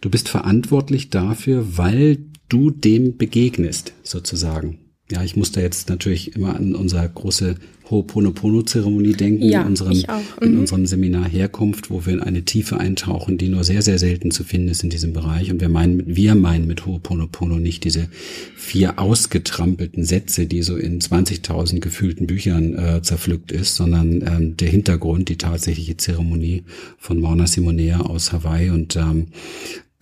Du 0.00 0.10
bist 0.10 0.28
verantwortlich 0.28 1.10
dafür, 1.10 1.78
weil 1.78 2.18
du 2.48 2.70
dem 2.70 3.16
begegnest, 3.16 3.92
sozusagen. 4.02 4.78
Ja, 5.10 5.22
ich 5.22 5.36
muss 5.36 5.52
da 5.52 5.60
jetzt 5.60 5.88
natürlich 5.88 6.34
immer 6.34 6.56
an 6.56 6.74
unsere 6.74 7.08
große 7.08 7.56
Ho'oponopono-Zeremonie 7.88 9.12
denken, 9.12 9.48
ja, 9.48 9.62
in, 9.62 9.68
unserem, 9.68 9.96
mhm. 9.96 10.46
in 10.46 10.58
unserem 10.58 10.86
Seminar 10.86 11.28
Herkunft, 11.28 11.90
wo 11.90 12.04
wir 12.04 12.14
in 12.14 12.20
eine 12.20 12.42
Tiefe 12.42 12.78
eintauchen, 12.78 13.38
die 13.38 13.48
nur 13.48 13.62
sehr, 13.62 13.82
sehr 13.82 13.98
selten 13.98 14.30
zu 14.30 14.42
finden 14.42 14.68
ist 14.68 14.82
in 14.82 14.90
diesem 14.90 15.12
Bereich. 15.12 15.52
Und 15.52 15.60
wir 15.60 15.68
meinen, 15.68 16.02
wir 16.04 16.34
meinen 16.34 16.66
mit 16.66 16.82
Ho'oponopono 16.82 17.58
nicht 17.58 17.84
diese 17.84 18.08
vier 18.56 18.98
ausgetrampelten 18.98 20.04
Sätze, 20.04 20.46
die 20.46 20.62
so 20.62 20.76
in 20.76 21.00
20.000 21.00 21.78
gefühlten 21.80 22.26
Büchern 22.26 22.74
äh, 22.74 23.02
zerpflückt 23.02 23.52
ist, 23.52 23.76
sondern 23.76 24.22
ähm, 24.22 24.56
der 24.56 24.68
Hintergrund, 24.68 25.28
die 25.28 25.38
tatsächliche 25.38 25.96
Zeremonie 25.96 26.64
von 26.98 27.20
Mauna 27.20 27.46
Simonea 27.46 28.00
aus 28.00 28.32
Hawaii. 28.32 28.70
Und 28.70 28.96
ähm, 28.96 29.28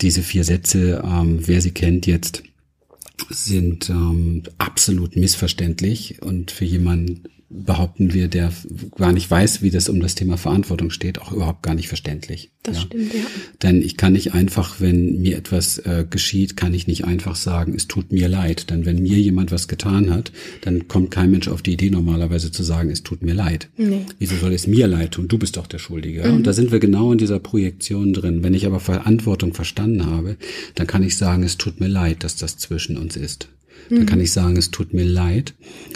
diese 0.00 0.22
vier 0.22 0.44
Sätze, 0.44 1.02
ähm, 1.04 1.40
wer 1.44 1.60
sie 1.60 1.72
kennt 1.72 2.06
jetzt, 2.06 2.42
sind 3.28 3.90
ähm, 3.90 4.42
absolut 4.58 5.16
missverständlich 5.16 6.22
und 6.22 6.50
für 6.50 6.64
jemanden, 6.64 7.24
behaupten 7.50 8.12
wir, 8.12 8.28
der 8.28 8.52
gar 8.96 9.12
nicht 9.12 9.30
weiß, 9.30 9.62
wie 9.62 9.70
das 9.70 9.88
um 9.88 10.00
das 10.00 10.14
Thema 10.14 10.36
Verantwortung 10.36 10.90
steht, 10.90 11.20
auch 11.20 11.32
überhaupt 11.32 11.62
gar 11.62 11.74
nicht 11.74 11.88
verständlich. 11.88 12.50
Das 12.62 12.76
ja. 12.76 12.82
stimmt, 12.82 13.14
ja. 13.14 13.20
Denn 13.62 13.82
ich 13.82 13.96
kann 13.96 14.14
nicht 14.14 14.34
einfach, 14.34 14.80
wenn 14.80 15.20
mir 15.20 15.36
etwas 15.36 15.78
äh, 15.78 16.06
geschieht, 16.08 16.56
kann 16.56 16.74
ich 16.74 16.86
nicht 16.86 17.04
einfach 17.04 17.36
sagen, 17.36 17.74
es 17.76 17.86
tut 17.86 18.12
mir 18.12 18.28
leid. 18.28 18.70
Denn 18.70 18.86
wenn 18.86 19.02
mir 19.02 19.18
jemand 19.18 19.52
was 19.52 19.68
getan 19.68 20.10
hat, 20.10 20.32
dann 20.62 20.88
kommt 20.88 21.10
kein 21.10 21.30
Mensch 21.30 21.48
auf 21.48 21.62
die 21.62 21.72
Idee 21.72 21.90
normalerweise 21.90 22.50
zu 22.50 22.62
sagen, 22.62 22.90
es 22.90 23.02
tut 23.02 23.22
mir 23.22 23.34
leid. 23.34 23.68
Nee. 23.76 24.06
Wieso 24.18 24.36
soll 24.36 24.52
es 24.52 24.66
mir 24.66 24.86
leid 24.86 25.12
tun? 25.12 25.28
Du 25.28 25.38
bist 25.38 25.56
doch 25.56 25.66
der 25.66 25.78
Schuldige. 25.78 26.24
Mhm. 26.24 26.36
Und 26.36 26.46
da 26.46 26.52
sind 26.52 26.72
wir 26.72 26.80
genau 26.80 27.12
in 27.12 27.18
dieser 27.18 27.38
Projektion 27.38 28.12
drin. 28.12 28.42
Wenn 28.42 28.54
ich 28.54 28.66
aber 28.66 28.80
Verantwortung 28.80 29.54
verstanden 29.54 30.06
habe, 30.06 30.36
dann 30.74 30.86
kann 30.86 31.02
ich 31.02 31.16
sagen, 31.16 31.42
es 31.42 31.58
tut 31.58 31.80
mir 31.80 31.88
leid, 31.88 32.24
dass 32.24 32.36
das 32.36 32.56
zwischen 32.56 32.96
uns 32.96 33.16
ist. 33.16 33.48
Dann 33.90 34.06
kann 34.06 34.20
ich 34.20 34.32
sagen, 34.32 34.56
es 34.56 34.70
tut 34.70 34.94
mir 34.94 35.04
leid, 35.04 35.54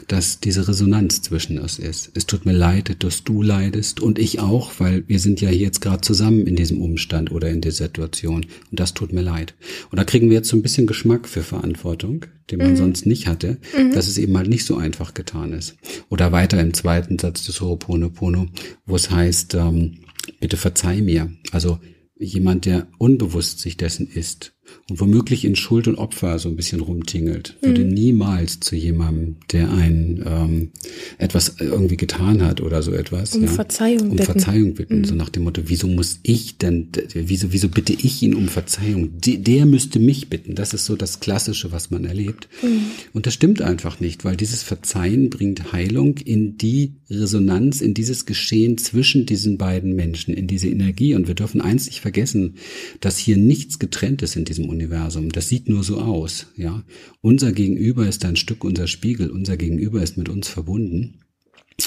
dass 0.09 0.41
diese 0.41 0.69
Resonanz 0.69 1.23
zwischen 1.23 1.59
uns 1.59 1.79
ist. 1.79 2.11
Es 2.15 2.27
tut 2.27 2.47
mir 2.47 2.53
leid, 2.53 3.03
dass 3.03 3.25
du 3.25 3.43
leidest 3.43 4.01
und 4.01 4.19
ich 4.19 4.41
auch, 4.41 4.73
weil 4.79 5.05
wir 5.07 5.19
sind 5.19 5.41
ja 5.41 5.51
jetzt 5.51 5.81
gerade 5.81 6.01
zusammen 6.01 6.47
in 6.47 6.57
diesem 6.57 6.81
Umstand 6.81 7.31
oder 7.31 7.51
in 7.51 7.61
der 7.61 7.73
Situation 7.73 8.47
und 8.71 8.81
das 8.81 8.95
tut 8.95 9.13
mir 9.13 9.23
leid. 9.23 9.55
Und 9.91 9.99
da 9.99 10.05
kriegen 10.05 10.29
wir 10.29 10.37
jetzt 10.37 10.49
so 10.49 10.57
ein 10.57 10.63
bisschen 10.63 10.87
Geschmack 10.87 11.29
für 11.29 11.43
Verantwortung, 11.43 12.27
den 12.51 12.59
man 12.59 12.73
mhm. 12.73 12.77
sonst 12.77 13.07
nicht 13.07 13.27
hatte, 13.27 13.59
mhm. 13.77 13.93
dass 13.93 14.09
es 14.09 14.19
eben 14.19 14.37
halt 14.37 14.49
nicht 14.49 14.65
so 14.65 14.77
einfach 14.77 15.15
getan 15.15 15.53
ist. 15.53 15.77
Oder 16.09 16.33
weiter 16.33 16.61
im 16.61 16.75
zweiten 16.75 17.19
Satz 17.19 17.45
des 17.45 17.61
Ho'oponopono, 17.61 18.49
wo 18.87 18.97
es 18.97 19.11
heißt, 19.11 19.55
ähm, 19.55 19.99
bitte 20.41 20.57
verzeih 20.57 21.01
mir. 21.03 21.31
Also 21.53 21.79
jemand, 22.19 22.65
der 22.67 22.89
unbewusst 22.99 23.61
sich 23.61 23.77
dessen 23.77 24.09
ist 24.09 24.55
und 24.89 25.01
womöglich 25.01 25.45
in 25.45 25.55
Schuld 25.55 25.87
und 25.87 25.97
Opfer 25.97 26.39
so 26.39 26.49
ein 26.49 26.57
bisschen 26.57 26.81
rumtingelt, 26.81 27.57
würde 27.61 27.85
mhm. 27.85 27.91
niemals 27.91 28.61
zu 28.61 28.75
jemandem, 28.75 29.37
der 29.53 29.71
ein 29.71 30.23
ähm, 30.27 30.71
etwas 31.19 31.57
irgendwie 31.61 31.97
getan 31.97 32.43
hat 32.43 32.61
oder 32.63 32.83
so 32.83 32.93
etwas, 32.93 33.35
um 33.35 33.43
ja, 33.43 33.49
Verzeihung 33.49 34.11
um 34.11 34.17
bitten. 34.17 34.25
Verzeihung 34.25 34.75
bitten, 34.75 34.99
mhm. 35.01 35.05
so 35.05 35.15
nach 35.15 35.29
dem 35.29 35.45
Motto, 35.45 35.63
wieso 35.67 35.89
muss 35.89 36.21
ich 36.23 36.57
denn, 36.57 36.89
wieso, 37.13 37.53
wieso 37.53 37.69
bitte 37.69 37.93
ich 37.93 38.23
ihn 38.23 38.35
um 38.35 38.49
Verzeihung? 38.49 39.21
De, 39.21 39.37
der 39.37 39.67
müsste 39.67 39.99
mich 39.99 40.29
bitten. 40.29 40.55
Das 40.55 40.73
ist 40.73 40.87
so 40.87 40.97
das 40.97 41.21
Klassische, 41.21 41.71
was 41.71 41.91
man 41.91 42.05
erlebt. 42.05 42.49
Mhm. 42.63 42.81
Und 43.13 43.27
das 43.27 43.35
stimmt 43.35 43.61
einfach 43.61 44.01
nicht, 44.01 44.25
weil 44.25 44.37
dieses 44.37 44.63
Verzeihen 44.63 45.29
bringt 45.29 45.73
Heilung 45.73 46.17
in 46.17 46.57
die 46.57 46.93
Resonanz, 47.11 47.81
in 47.81 47.95
dieses 47.95 48.27
Geschehen 48.27 48.79
zwischen 48.79 49.27
diesen 49.27 49.59
beiden 49.59 49.95
Menschen, 49.95 50.35
in 50.35 50.47
diese 50.47 50.69
Energie. 50.69 51.15
Und 51.15 51.29
wir 51.29 51.35
dürfen 51.35 51.61
eins 51.61 51.87
nicht 51.87 52.01
vergessen, 52.01 52.55
dass 53.01 53.19
hier 53.19 53.37
nichts 53.37 53.79
getrennt 53.79 54.23
ist 54.23 54.37
in 54.37 54.45
diesem 54.45 54.58
diesem 54.59 54.69
Universum. 54.69 55.31
Das 55.31 55.49
sieht 55.49 55.69
nur 55.69 55.85
so 55.85 55.99
aus, 55.99 56.47
ja. 56.57 56.83
Unser 57.21 57.53
Gegenüber 57.53 58.07
ist 58.09 58.25
ein 58.25 58.37
Stück 58.37 58.65
unser 58.65 58.87
Spiegel. 58.87 59.31
Unser 59.31 59.57
Gegenüber 59.57 60.03
ist 60.03 60.17
mit 60.19 60.29
uns 60.29 60.49
verbunden. 60.49 61.21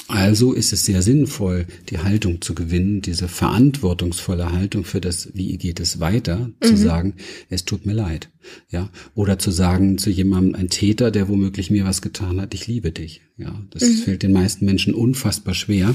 Also 0.08 0.54
ist 0.54 0.72
es 0.72 0.86
sehr 0.86 1.02
sinnvoll, 1.02 1.66
die 1.90 1.98
Haltung 1.98 2.40
zu 2.40 2.54
gewinnen, 2.54 3.02
diese 3.02 3.28
verantwortungsvolle 3.28 4.50
Haltung 4.50 4.84
für 4.84 5.02
das, 5.02 5.28
wie 5.34 5.58
geht 5.58 5.80
es 5.80 6.00
weiter, 6.00 6.48
mhm. 6.62 6.66
zu 6.66 6.78
sagen, 6.78 7.14
es 7.50 7.66
tut 7.66 7.84
mir 7.84 7.92
leid, 7.92 8.30
ja, 8.70 8.88
oder 9.14 9.38
zu 9.38 9.50
sagen 9.50 9.98
zu 9.98 10.08
jemandem, 10.08 10.54
ein 10.54 10.70
Täter, 10.70 11.10
der 11.10 11.28
womöglich 11.28 11.70
mir 11.70 11.84
was 11.84 12.00
getan 12.00 12.40
hat, 12.40 12.54
ich 12.54 12.66
liebe 12.66 12.90
dich, 12.90 13.20
ja, 13.36 13.54
das 13.68 13.82
mhm. 13.82 13.96
fällt 13.96 14.22
den 14.22 14.32
meisten 14.32 14.64
Menschen 14.64 14.94
unfassbar 14.94 15.52
schwer, 15.52 15.94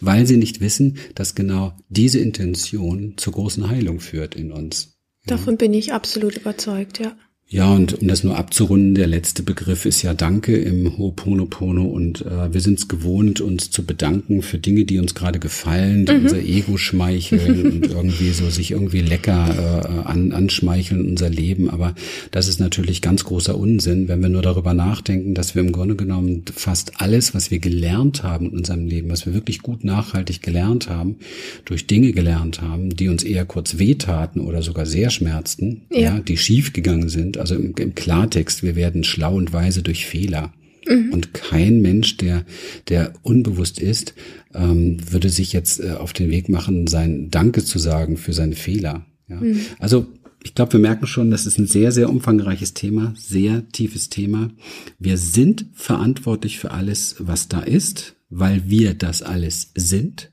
weil 0.00 0.26
sie 0.26 0.38
nicht 0.38 0.60
wissen, 0.60 0.96
dass 1.14 1.36
genau 1.36 1.76
diese 1.88 2.18
Intention 2.18 3.14
zur 3.16 3.32
großen 3.34 3.68
Heilung 3.68 4.00
führt 4.00 4.34
in 4.34 4.50
uns. 4.50 4.95
Davon 5.26 5.56
bin 5.56 5.74
ich 5.74 5.92
absolut 5.92 6.36
überzeugt, 6.36 7.00
ja. 7.00 7.16
Ja, 7.48 7.72
und 7.72 8.02
um 8.02 8.08
das 8.08 8.24
nur 8.24 8.36
abzurunden, 8.36 8.96
der 8.96 9.06
letzte 9.06 9.44
Begriff 9.44 9.86
ist 9.86 10.02
ja 10.02 10.14
Danke 10.14 10.56
im 10.56 10.96
Ho'oponopono 10.96 11.84
und 11.84 12.22
äh, 12.22 12.52
wir 12.52 12.60
sind 12.60 12.80
es 12.80 12.88
gewohnt, 12.88 13.40
uns 13.40 13.70
zu 13.70 13.86
bedanken 13.86 14.42
für 14.42 14.58
Dinge, 14.58 14.84
die 14.84 14.98
uns 14.98 15.14
gerade 15.14 15.38
gefallen, 15.38 16.06
die 16.06 16.14
mhm. 16.14 16.22
unser 16.24 16.40
Ego 16.40 16.76
schmeicheln 16.76 17.70
und 17.70 17.86
irgendwie 17.90 18.30
so 18.30 18.50
sich 18.50 18.72
irgendwie 18.72 19.00
lecker 19.00 19.84
äh, 19.84 20.08
an, 20.08 20.32
anschmeicheln 20.32 21.06
unser 21.06 21.30
Leben. 21.30 21.70
Aber 21.70 21.94
das 22.32 22.48
ist 22.48 22.58
natürlich 22.58 23.00
ganz 23.00 23.22
großer 23.22 23.56
Unsinn, 23.56 24.08
wenn 24.08 24.20
wir 24.22 24.28
nur 24.28 24.42
darüber 24.42 24.74
nachdenken, 24.74 25.34
dass 25.34 25.54
wir 25.54 25.62
im 25.62 25.70
Grunde 25.70 25.94
genommen 25.94 26.42
fast 26.52 27.00
alles, 27.00 27.32
was 27.32 27.52
wir 27.52 27.60
gelernt 27.60 28.24
haben 28.24 28.46
in 28.46 28.58
unserem 28.58 28.88
Leben, 28.88 29.08
was 29.08 29.24
wir 29.24 29.34
wirklich 29.34 29.62
gut 29.62 29.84
nachhaltig 29.84 30.42
gelernt 30.42 30.88
haben, 30.88 31.18
durch 31.64 31.86
Dinge 31.86 32.10
gelernt 32.10 32.60
haben, 32.60 32.90
die 32.90 33.08
uns 33.08 33.22
eher 33.22 33.44
kurz 33.44 33.78
wehtaten 33.78 34.40
oder 34.40 34.62
sogar 34.62 34.84
sehr 34.84 35.10
schmerzten, 35.10 35.82
ja, 35.92 36.00
ja 36.00 36.18
die 36.18 36.38
schiefgegangen 36.38 37.08
sind 37.08 37.35
also 37.38 37.54
im, 37.54 37.74
im 37.76 37.94
Klartext, 37.94 38.62
wir 38.62 38.76
werden 38.76 39.04
schlau 39.04 39.34
und 39.34 39.52
weise 39.52 39.82
durch 39.82 40.06
Fehler. 40.06 40.52
Mhm. 40.88 41.12
Und 41.12 41.34
kein 41.34 41.80
Mensch, 41.80 42.16
der, 42.16 42.44
der 42.88 43.12
unbewusst 43.22 43.80
ist, 43.80 44.14
ähm, 44.54 44.98
würde 45.10 45.30
sich 45.30 45.52
jetzt 45.52 45.80
äh, 45.80 45.92
auf 45.92 46.12
den 46.12 46.30
Weg 46.30 46.48
machen, 46.48 46.86
sein 46.86 47.30
Danke 47.30 47.64
zu 47.64 47.78
sagen 47.78 48.16
für 48.16 48.32
seine 48.32 48.56
Fehler. 48.56 49.06
Ja? 49.28 49.40
Mhm. 49.40 49.60
Also 49.78 50.06
ich 50.44 50.54
glaube, 50.54 50.74
wir 50.74 50.80
merken 50.80 51.08
schon, 51.08 51.32
das 51.32 51.44
ist 51.44 51.58
ein 51.58 51.66
sehr, 51.66 51.90
sehr 51.90 52.08
umfangreiches 52.08 52.72
Thema, 52.72 53.14
sehr 53.16 53.68
tiefes 53.70 54.10
Thema. 54.10 54.50
Wir 54.98 55.18
sind 55.18 55.66
verantwortlich 55.74 56.60
für 56.60 56.70
alles, 56.70 57.16
was 57.18 57.48
da 57.48 57.60
ist, 57.60 58.14
weil 58.30 58.68
wir 58.68 58.94
das 58.94 59.22
alles 59.22 59.72
sind. 59.74 60.32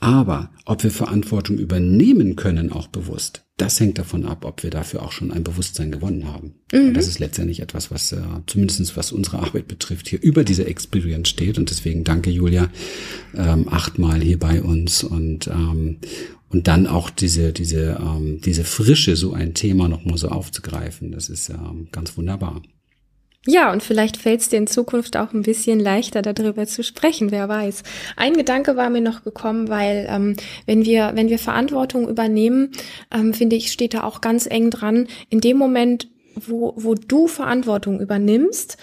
Aber 0.00 0.50
ob 0.64 0.84
wir 0.84 0.92
Verantwortung 0.92 1.58
übernehmen 1.58 2.36
können, 2.36 2.70
auch 2.70 2.86
bewusst, 2.86 3.44
das 3.56 3.80
hängt 3.80 3.98
davon 3.98 4.24
ab, 4.24 4.44
ob 4.44 4.62
wir 4.62 4.70
dafür 4.70 5.02
auch 5.02 5.10
schon 5.10 5.32
ein 5.32 5.42
Bewusstsein 5.42 5.90
gewonnen 5.90 6.26
haben. 6.26 6.54
Mhm. 6.72 6.94
das 6.94 7.08
ist 7.08 7.18
letztendlich 7.18 7.60
etwas, 7.60 7.90
was 7.90 8.12
äh, 8.12 8.20
zumindestens 8.46 8.96
was 8.96 9.10
unsere 9.10 9.40
Arbeit 9.40 9.66
betrifft, 9.66 10.06
hier 10.06 10.22
über 10.22 10.44
diese 10.44 10.66
Experience 10.66 11.28
steht. 11.28 11.58
Und 11.58 11.70
deswegen 11.70 12.04
danke 12.04 12.30
Julia 12.30 12.70
ähm, 13.34 13.68
achtmal 13.68 14.20
hier 14.20 14.38
bei 14.38 14.62
uns 14.62 15.02
und 15.02 15.48
ähm, 15.48 15.98
und 16.50 16.66
dann 16.68 16.86
auch 16.86 17.10
diese 17.10 17.52
diese 17.52 17.98
ähm, 18.00 18.40
diese 18.40 18.64
Frische, 18.64 19.16
so 19.16 19.32
ein 19.32 19.54
Thema 19.54 19.88
noch 19.88 20.04
mal 20.04 20.16
so 20.16 20.28
aufzugreifen. 20.28 21.10
Das 21.10 21.28
ist 21.28 21.50
ähm, 21.50 21.88
ganz 21.90 22.16
wunderbar. 22.16 22.62
Ja, 23.46 23.72
und 23.72 23.82
vielleicht 23.82 24.16
fällt 24.16 24.40
es 24.40 24.48
dir 24.48 24.58
in 24.58 24.66
Zukunft 24.66 25.16
auch 25.16 25.32
ein 25.32 25.42
bisschen 25.42 25.80
leichter, 25.80 26.22
darüber 26.22 26.66
zu 26.66 26.82
sprechen, 26.82 27.30
wer 27.30 27.48
weiß. 27.48 27.82
Ein 28.16 28.34
Gedanke 28.34 28.76
war 28.76 28.90
mir 28.90 29.00
noch 29.00 29.22
gekommen, 29.24 29.68
weil 29.68 30.06
ähm, 30.10 30.36
wenn 30.66 30.84
wir, 30.84 31.12
wenn 31.14 31.28
wir 31.28 31.38
Verantwortung 31.38 32.08
übernehmen, 32.08 32.72
ähm, 33.14 33.32
finde 33.32 33.56
ich, 33.56 33.72
steht 33.72 33.94
da 33.94 34.02
auch 34.02 34.20
ganz 34.20 34.46
eng 34.46 34.70
dran, 34.70 35.06
in 35.30 35.40
dem 35.40 35.56
Moment, 35.56 36.08
wo, 36.34 36.74
wo 36.76 36.94
du 36.94 37.26
Verantwortung 37.26 38.00
übernimmst, 38.00 38.76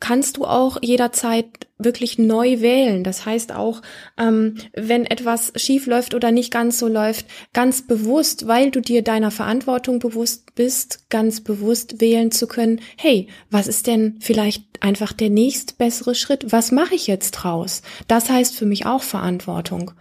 kannst 0.00 0.36
du 0.36 0.44
auch 0.44 0.78
jederzeit 0.82 1.46
wirklich 1.78 2.18
neu 2.18 2.60
wählen. 2.60 3.04
Das 3.04 3.26
heißt 3.26 3.52
auch, 3.52 3.82
ähm, 4.18 4.56
wenn 4.74 5.04
etwas 5.04 5.52
schief 5.56 5.86
läuft 5.86 6.14
oder 6.14 6.30
nicht 6.32 6.50
ganz 6.50 6.78
so 6.78 6.88
läuft, 6.88 7.26
ganz 7.52 7.86
bewusst, 7.86 8.46
weil 8.46 8.70
du 8.70 8.80
dir 8.80 9.02
deiner 9.02 9.30
Verantwortung 9.30 9.98
bewusst 9.98 10.54
bist, 10.54 11.08
ganz 11.10 11.42
bewusst 11.42 12.00
wählen 12.00 12.30
zu 12.30 12.46
können, 12.46 12.80
hey, 12.96 13.28
was 13.50 13.66
ist 13.66 13.86
denn 13.86 14.16
vielleicht 14.20 14.64
einfach 14.82 15.12
der 15.12 15.30
nächst 15.30 15.78
bessere 15.78 16.14
Schritt? 16.14 16.50
Was 16.50 16.72
mache 16.72 16.94
ich 16.94 17.06
jetzt 17.06 17.32
draus? 17.32 17.82
Das 18.08 18.30
heißt 18.30 18.54
für 18.54 18.66
mich 18.66 18.86
auch 18.86 19.02
Verantwortung. 19.02 19.92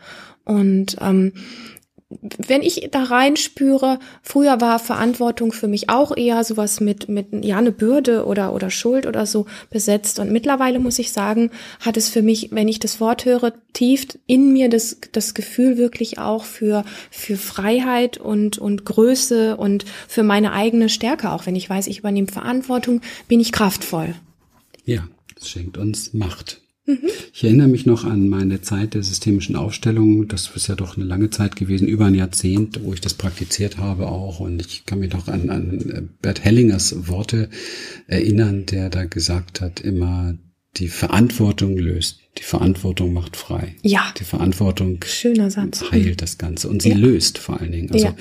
Und 0.45 0.97
ähm, 1.01 1.33
wenn 2.09 2.61
ich 2.61 2.89
da 2.91 3.03
reinspüre, 3.03 3.97
früher 4.21 4.61
war 4.61 4.77
Verantwortung 4.77 5.51
für 5.51 5.67
mich 5.67 5.89
auch 5.89 6.15
eher 6.15 6.43
sowas 6.43 6.79
mit, 6.79 7.09
mit, 7.09 7.27
ja, 7.43 7.57
eine 7.57 7.71
Bürde 7.71 8.25
oder, 8.25 8.53
oder 8.53 8.69
Schuld 8.69 9.07
oder 9.07 9.25
so 9.25 9.47
besetzt. 9.71 10.19
Und 10.19 10.31
mittlerweile 10.31 10.79
muss 10.79 10.99
ich 10.99 11.11
sagen, 11.11 11.49
hat 11.79 11.97
es 11.97 12.09
für 12.09 12.21
mich, 12.21 12.49
wenn 12.51 12.67
ich 12.67 12.79
das 12.79 12.99
Wort 12.99 13.25
höre, 13.25 13.53
tief 13.73 14.07
in 14.27 14.53
mir 14.53 14.69
das, 14.69 14.99
das 15.13 15.33
Gefühl 15.33 15.77
wirklich 15.77 16.19
auch 16.19 16.45
für, 16.45 16.85
für 17.09 17.37
Freiheit 17.37 18.17
und, 18.19 18.59
und 18.59 18.85
Größe 18.85 19.57
und 19.57 19.85
für 20.07 20.23
meine 20.23 20.53
eigene 20.53 20.89
Stärke. 20.89 21.31
Auch 21.31 21.47
wenn 21.47 21.55
ich 21.55 21.69
weiß, 21.69 21.87
ich 21.87 21.99
übernehme 21.99 22.27
Verantwortung, 22.27 23.01
bin 23.27 23.39
ich 23.39 23.51
kraftvoll. 23.51 24.13
Ja, 24.85 25.07
es 25.35 25.49
schenkt 25.49 25.77
uns 25.79 26.13
Macht. 26.13 26.61
Ich 27.33 27.43
erinnere 27.43 27.67
mich 27.67 27.87
noch 27.87 28.03
an 28.05 28.29
meine 28.29 28.61
Zeit 28.61 28.93
der 28.93 29.01
systemischen 29.01 29.55
Aufstellung. 29.55 30.27
Das 30.27 30.51
ist 30.55 30.67
ja 30.67 30.75
doch 30.75 30.97
eine 30.97 31.05
lange 31.05 31.31
Zeit 31.31 31.55
gewesen, 31.55 31.87
über 31.87 32.05
ein 32.05 32.15
Jahrzehnt, 32.15 32.83
wo 32.83 32.93
ich 32.93 33.01
das 33.01 33.15
praktiziert 33.15 33.77
habe 33.77 34.07
auch. 34.07 34.39
Und 34.39 34.63
ich 34.63 34.85
kann 34.85 34.99
mich 34.99 35.11
noch 35.11 35.27
an, 35.27 35.49
an 35.49 36.09
Bert 36.21 36.43
Hellingers 36.43 37.07
Worte 37.07 37.49
erinnern, 38.07 38.67
der 38.67 38.89
da 38.89 39.05
gesagt 39.05 39.61
hat, 39.61 39.81
immer 39.81 40.37
die 40.77 40.89
Verantwortung 40.89 41.77
löst 41.77 42.24
die 42.37 42.43
Verantwortung 42.43 43.13
macht 43.13 43.37
frei. 43.37 43.75
Ja. 43.81 44.13
Die 44.19 44.25
Verantwortung 44.25 44.99
Schöner 45.05 45.49
Satz. 45.49 45.85
heilt 45.91 46.21
das 46.21 46.37
Ganze 46.37 46.67
und 46.67 46.81
sie 46.81 46.89
ja. 46.89 46.97
löst 46.97 47.37
vor 47.37 47.61
allen 47.61 47.71
Dingen. 47.71 47.91
Also 47.91 48.07
ja. 48.07 48.15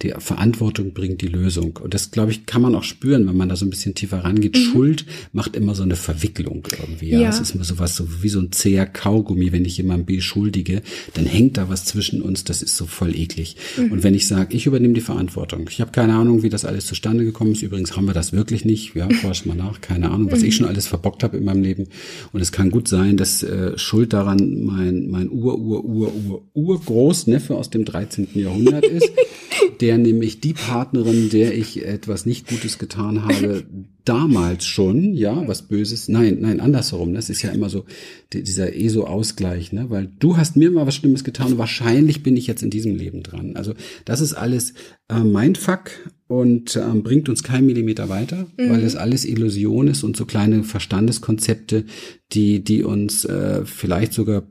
die 0.00 0.14
Verantwortung 0.18 0.94
bringt 0.94 1.20
die 1.20 1.26
Lösung. 1.26 1.78
Und 1.82 1.92
das, 1.92 2.10
glaube 2.10 2.30
ich, 2.30 2.46
kann 2.46 2.62
man 2.62 2.74
auch 2.74 2.82
spüren, 2.82 3.28
wenn 3.28 3.36
man 3.36 3.50
da 3.50 3.56
so 3.56 3.66
ein 3.66 3.70
bisschen 3.70 3.94
tiefer 3.94 4.24
rangeht. 4.24 4.56
Mhm. 4.56 4.72
Schuld 4.72 5.04
macht 5.32 5.54
immer 5.54 5.74
so 5.74 5.82
eine 5.82 5.96
Verwicklung 5.96 6.66
irgendwie. 6.78 7.10
Ja. 7.10 7.28
Es 7.28 7.40
ist 7.40 7.54
immer 7.54 7.64
so 7.64 7.78
was, 7.78 7.94
so 7.94 8.22
wie 8.22 8.30
so 8.30 8.40
ein 8.40 8.52
zäher 8.52 8.86
Kaugummi. 8.86 9.52
Wenn 9.52 9.66
ich 9.66 9.76
jemanden 9.76 10.06
beschuldige, 10.06 10.80
dann 11.12 11.26
hängt 11.26 11.58
da 11.58 11.68
was 11.68 11.84
zwischen 11.84 12.22
uns. 12.22 12.44
Das 12.44 12.62
ist 12.62 12.74
so 12.74 12.86
voll 12.86 13.14
eklig. 13.14 13.56
Mhm. 13.76 13.92
Und 13.92 14.02
wenn 14.02 14.14
ich 14.14 14.26
sage, 14.26 14.56
ich 14.56 14.64
übernehme 14.64 14.94
die 14.94 15.02
Verantwortung. 15.02 15.68
Ich 15.70 15.82
habe 15.82 15.90
keine 15.92 16.14
Ahnung, 16.14 16.42
wie 16.42 16.48
das 16.48 16.64
alles 16.64 16.86
zustande 16.86 17.24
gekommen 17.24 17.52
ist. 17.52 17.62
Übrigens 17.62 17.96
haben 17.96 18.06
wir 18.06 18.14
das 18.14 18.32
wirklich 18.32 18.64
nicht. 18.64 18.94
Ja, 18.94 19.10
forsch 19.10 19.44
mal 19.44 19.56
nach. 19.56 19.82
Keine 19.82 20.10
Ahnung, 20.10 20.30
was 20.30 20.40
mhm. 20.40 20.46
ich 20.46 20.56
schon 20.56 20.66
alles 20.66 20.86
verbockt 20.86 21.22
habe 21.22 21.36
in 21.36 21.44
meinem 21.44 21.62
Leben. 21.62 21.88
Und 22.32 22.40
es 22.40 22.50
kann 22.50 22.70
gut 22.70 22.88
sein, 22.88 23.18
dass 23.18 23.42
äh, 23.58 23.78
schuld 23.78 24.12
daran 24.12 24.64
mein, 24.64 25.08
mein 25.10 25.30
Ur, 25.30 25.58
Ur, 25.58 25.84
Ur, 25.84 26.12
Ur, 26.14 26.42
Urgroßneffe 26.54 27.54
aus 27.54 27.70
dem 27.70 27.84
13. 27.84 28.28
Jahrhundert 28.34 28.86
ist, 28.86 29.10
der 29.80 29.98
nämlich 29.98 30.40
die 30.40 30.54
Partnerin, 30.54 31.30
der 31.30 31.56
ich 31.56 31.84
etwas 31.84 32.26
nicht 32.26 32.48
Gutes 32.48 32.78
getan 32.78 33.24
habe, 33.24 33.64
damals 34.08 34.64
schon, 34.64 35.12
ja, 35.14 35.46
was 35.46 35.62
Böses, 35.62 36.08
nein, 36.08 36.38
nein, 36.40 36.60
andersherum, 36.60 37.12
das 37.12 37.28
ist 37.28 37.42
ja 37.42 37.50
immer 37.50 37.68
so 37.68 37.84
dieser 38.32 38.74
ESO-Ausgleich, 38.74 39.72
ne, 39.72 39.90
weil 39.90 40.08
du 40.18 40.36
hast 40.36 40.56
mir 40.56 40.70
mal 40.70 40.86
was 40.86 40.94
Schlimmes 40.94 41.24
getan 41.24 41.52
und 41.52 41.58
wahrscheinlich 41.58 42.22
bin 42.22 42.36
ich 42.36 42.46
jetzt 42.46 42.62
in 42.62 42.70
diesem 42.70 42.94
Leben 42.94 43.22
dran. 43.22 43.56
Also 43.56 43.74
das 44.04 44.20
ist 44.20 44.34
alles 44.34 44.72
äh, 45.08 45.20
Mindfuck 45.20 45.90
und 46.26 46.76
ähm, 46.76 47.02
bringt 47.02 47.28
uns 47.28 47.42
keinen 47.42 47.66
Millimeter 47.66 48.08
weiter, 48.08 48.46
mhm. 48.56 48.70
weil 48.70 48.82
es 48.82 48.96
alles 48.96 49.24
Illusion 49.24 49.88
ist 49.88 50.04
und 50.04 50.16
so 50.16 50.24
kleine 50.24 50.64
Verstandeskonzepte, 50.64 51.84
die, 52.32 52.64
die 52.64 52.84
uns 52.84 53.24
äh, 53.24 53.64
vielleicht 53.64 54.12
sogar 54.12 54.44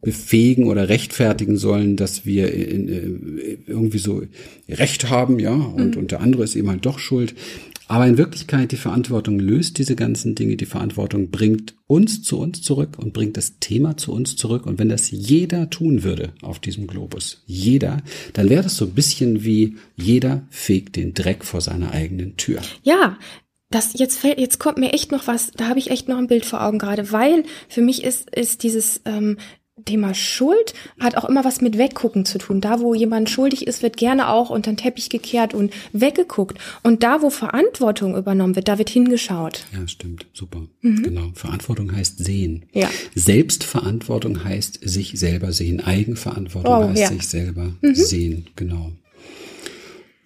befähigen 0.00 0.66
oder 0.66 0.88
rechtfertigen 0.88 1.56
sollen, 1.56 1.96
dass 1.96 2.24
wir 2.24 2.52
in, 2.52 2.88
äh, 2.88 3.58
irgendwie 3.66 3.98
so 3.98 4.22
Recht 4.68 5.10
haben, 5.10 5.38
ja, 5.38 5.54
und, 5.54 5.94
mhm. 5.94 6.02
und 6.02 6.10
der 6.10 6.20
andere 6.20 6.44
ist 6.44 6.56
eben 6.56 6.68
halt 6.68 6.86
doch 6.86 6.98
schuld. 6.98 7.34
Aber 7.90 8.06
in 8.06 8.18
Wirklichkeit, 8.18 8.70
die 8.70 8.76
Verantwortung 8.76 9.40
löst 9.40 9.78
diese 9.78 9.96
ganzen 9.96 10.36
Dinge. 10.36 10.56
Die 10.56 10.64
Verantwortung 10.64 11.30
bringt 11.32 11.74
uns 11.88 12.22
zu 12.22 12.38
uns 12.38 12.62
zurück 12.62 12.96
und 12.98 13.12
bringt 13.12 13.36
das 13.36 13.58
Thema 13.58 13.96
zu 13.96 14.12
uns 14.12 14.36
zurück. 14.36 14.64
Und 14.64 14.78
wenn 14.78 14.88
das 14.88 15.10
jeder 15.10 15.70
tun 15.70 16.04
würde 16.04 16.32
auf 16.40 16.60
diesem 16.60 16.86
Globus, 16.86 17.42
jeder, 17.46 18.00
dann 18.32 18.48
wäre 18.48 18.62
das 18.62 18.76
so 18.76 18.84
ein 18.84 18.92
bisschen 18.92 19.42
wie 19.44 19.74
jeder 19.96 20.46
fegt 20.50 20.94
den 20.94 21.14
Dreck 21.14 21.44
vor 21.44 21.60
seiner 21.60 21.90
eigenen 21.90 22.36
Tür. 22.36 22.60
Ja, 22.84 23.18
das 23.70 23.92
jetzt 23.94 24.18
fällt, 24.18 24.38
jetzt 24.38 24.58
kommt 24.58 24.78
mir 24.78 24.92
echt 24.92 25.12
noch 25.12 25.26
was, 25.26 25.52
da 25.52 25.68
habe 25.68 25.78
ich 25.78 25.90
echt 25.90 26.08
noch 26.08 26.18
ein 26.18 26.26
Bild 26.26 26.44
vor 26.44 26.62
Augen 26.62 26.78
gerade, 26.78 27.12
weil 27.12 27.44
für 27.68 27.82
mich 27.82 28.02
ist, 28.02 28.28
ist 28.34 28.64
dieses 28.64 29.00
ähm, 29.04 29.36
Thema 29.84 30.14
Schuld 30.14 30.74
hat 30.98 31.16
auch 31.16 31.24
immer 31.24 31.44
was 31.44 31.60
mit 31.60 31.78
Weggucken 31.78 32.24
zu 32.24 32.38
tun. 32.38 32.60
Da, 32.60 32.80
wo 32.80 32.94
jemand 32.94 33.30
schuldig 33.30 33.66
ist, 33.66 33.82
wird 33.82 33.96
gerne 33.96 34.28
auch 34.28 34.50
unter 34.50 34.72
den 34.72 34.76
Teppich 34.76 35.08
gekehrt 35.08 35.54
und 35.54 35.72
weggeguckt. 35.92 36.58
Und 36.82 37.02
da, 37.02 37.22
wo 37.22 37.30
Verantwortung 37.30 38.16
übernommen 38.16 38.56
wird, 38.56 38.68
da 38.68 38.76
wird 38.78 38.90
hingeschaut. 38.90 39.64
Ja, 39.72 39.86
stimmt. 39.88 40.26
Super. 40.32 40.66
Mhm. 40.82 41.02
Genau. 41.02 41.30
Verantwortung 41.34 41.94
heißt 41.94 42.22
sehen. 42.22 42.66
Ja. 42.72 42.90
Selbstverantwortung 43.14 44.44
heißt 44.44 44.80
sich 44.82 45.18
selber 45.18 45.52
sehen. 45.52 45.80
Eigenverantwortung 45.80 46.72
oh, 46.74 46.88
heißt 46.88 47.00
ja. 47.00 47.08
sich 47.08 47.26
selber 47.26 47.74
mhm. 47.80 47.94
sehen. 47.94 48.46
Genau. 48.56 48.92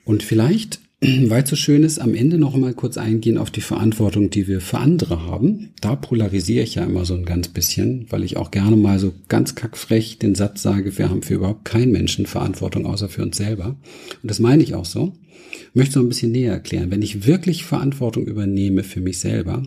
Und 0.05 0.23
vielleicht 0.23 0.81
weil 1.29 1.43
es 1.43 1.51
so 1.51 1.57
schön 1.57 1.83
ist, 1.83 1.99
am 1.99 2.15
Ende 2.15 2.39
noch 2.39 2.55
einmal 2.55 2.73
kurz 2.73 2.97
eingehen 2.97 3.37
auf 3.37 3.51
die 3.51 3.61
Verantwortung, 3.61 4.31
die 4.31 4.49
wir 4.49 4.61
für 4.61 4.79
andere 4.79 5.27
haben. 5.27 5.71
Da 5.81 5.97
polarisiere 5.97 6.65
ich 6.65 6.77
ja 6.77 6.85
immer 6.85 7.05
so 7.05 7.15
ein 7.15 7.25
ganz 7.25 7.49
bisschen, 7.49 8.07
weil 8.11 8.25
ich 8.25 8.37
auch 8.37 8.51
gerne 8.51 8.77
mal 8.77 8.99
so 8.99 9.13
ganz 9.29 9.55
kackfrech 9.55 10.19
den 10.19 10.35
Satz 10.35 10.63
sage, 10.63 10.97
wir 10.97 11.11
haben 11.11 11.23
für 11.23 11.35
überhaupt 11.35 11.65
keinen 11.65 11.93
Menschen 11.93 12.27
Verantwortung 12.27 12.87
außer 12.87 13.09
für 13.09 13.23
uns 13.23 13.37
selber. 13.37 13.77
Und 14.23 14.31
das 14.31 14.39
meine 14.39 14.63
ich 14.63 14.75
auch 14.75 14.87
so. 14.87 15.13
Ich 15.53 15.75
möchte 15.75 15.99
noch 15.99 16.07
ein 16.07 16.09
bisschen 16.09 16.33
näher 16.33 16.53
erklären. 16.53 16.91
Wenn 16.91 17.03
ich 17.03 17.27
wirklich 17.27 17.65
Verantwortung 17.65 18.27
übernehme 18.27 18.83
für 18.83 19.01
mich 19.01 19.19
selber, 19.19 19.63